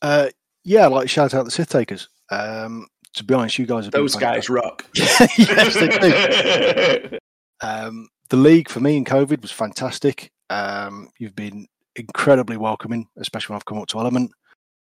[0.00, 0.30] Uh,
[0.64, 2.08] yeah, I'd like to shout out the Sith Takers.
[2.30, 2.86] Um,
[3.16, 4.86] to be honest, you guys have Those guys rock.
[4.94, 7.18] yes, they do.
[7.62, 10.30] Um, the league for me in COVID was fantastic.
[10.50, 11.66] Um, you've been
[11.96, 14.30] incredibly welcoming, especially when I've come up to Element.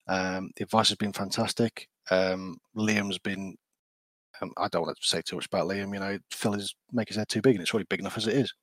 [0.07, 1.88] Um, the advice has been fantastic.
[2.12, 3.56] Um, Liam's been.
[4.41, 5.94] Um, I don't want to say too much about Liam.
[5.94, 8.28] You know, Phil is make his head too big, and it's already big enough as
[8.28, 8.53] it is.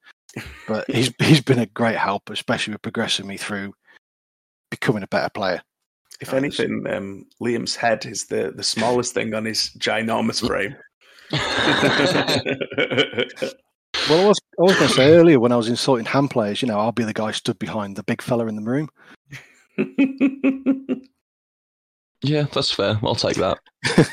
[0.68, 3.72] But he's he's been a great help, especially with progressing me through
[4.70, 5.62] becoming a better player.
[6.22, 10.76] If anything, um, Liam's head is the, the smallest thing on his ginormous frame.
[14.08, 16.60] Well, I was, I was going to say earlier when I was insulting Han players,
[16.60, 18.88] you know, I'll be the guy stood behind the big fella in the room.
[22.22, 22.98] Yeah, that's fair.
[23.02, 23.58] I'll take that.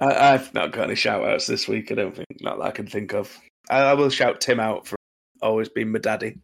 [0.00, 2.26] I, I've not got any shout outs this week, I don't think.
[2.40, 3.36] Not that I can think of.
[3.70, 4.96] I, I will shout Tim out for
[5.42, 6.38] always being my daddy.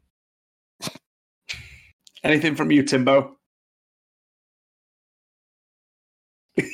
[2.25, 3.37] Anything from you, Timbo?
[6.57, 6.65] you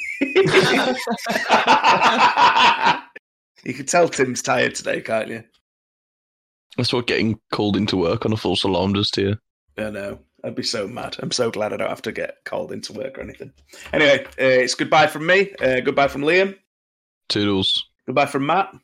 [3.75, 5.43] can tell Tim's tired today, can't you?
[6.77, 9.37] That's what getting called into work on a false alarm does to you.
[9.77, 10.21] I know.
[10.45, 11.17] I'd be so mad.
[11.21, 13.53] I'm so glad I don't have to get called into work or anything.
[13.93, 15.53] Anyway, uh, it's goodbye from me.
[15.61, 16.57] Uh, goodbye from Liam.
[17.29, 17.91] Toodles.
[18.07, 18.75] Goodbye from Matt.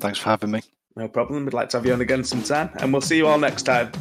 [0.00, 0.62] Thanks for having me.
[0.96, 1.44] No problem.
[1.44, 2.70] We'd like to have you on again sometime.
[2.76, 3.92] And we'll see you all next time.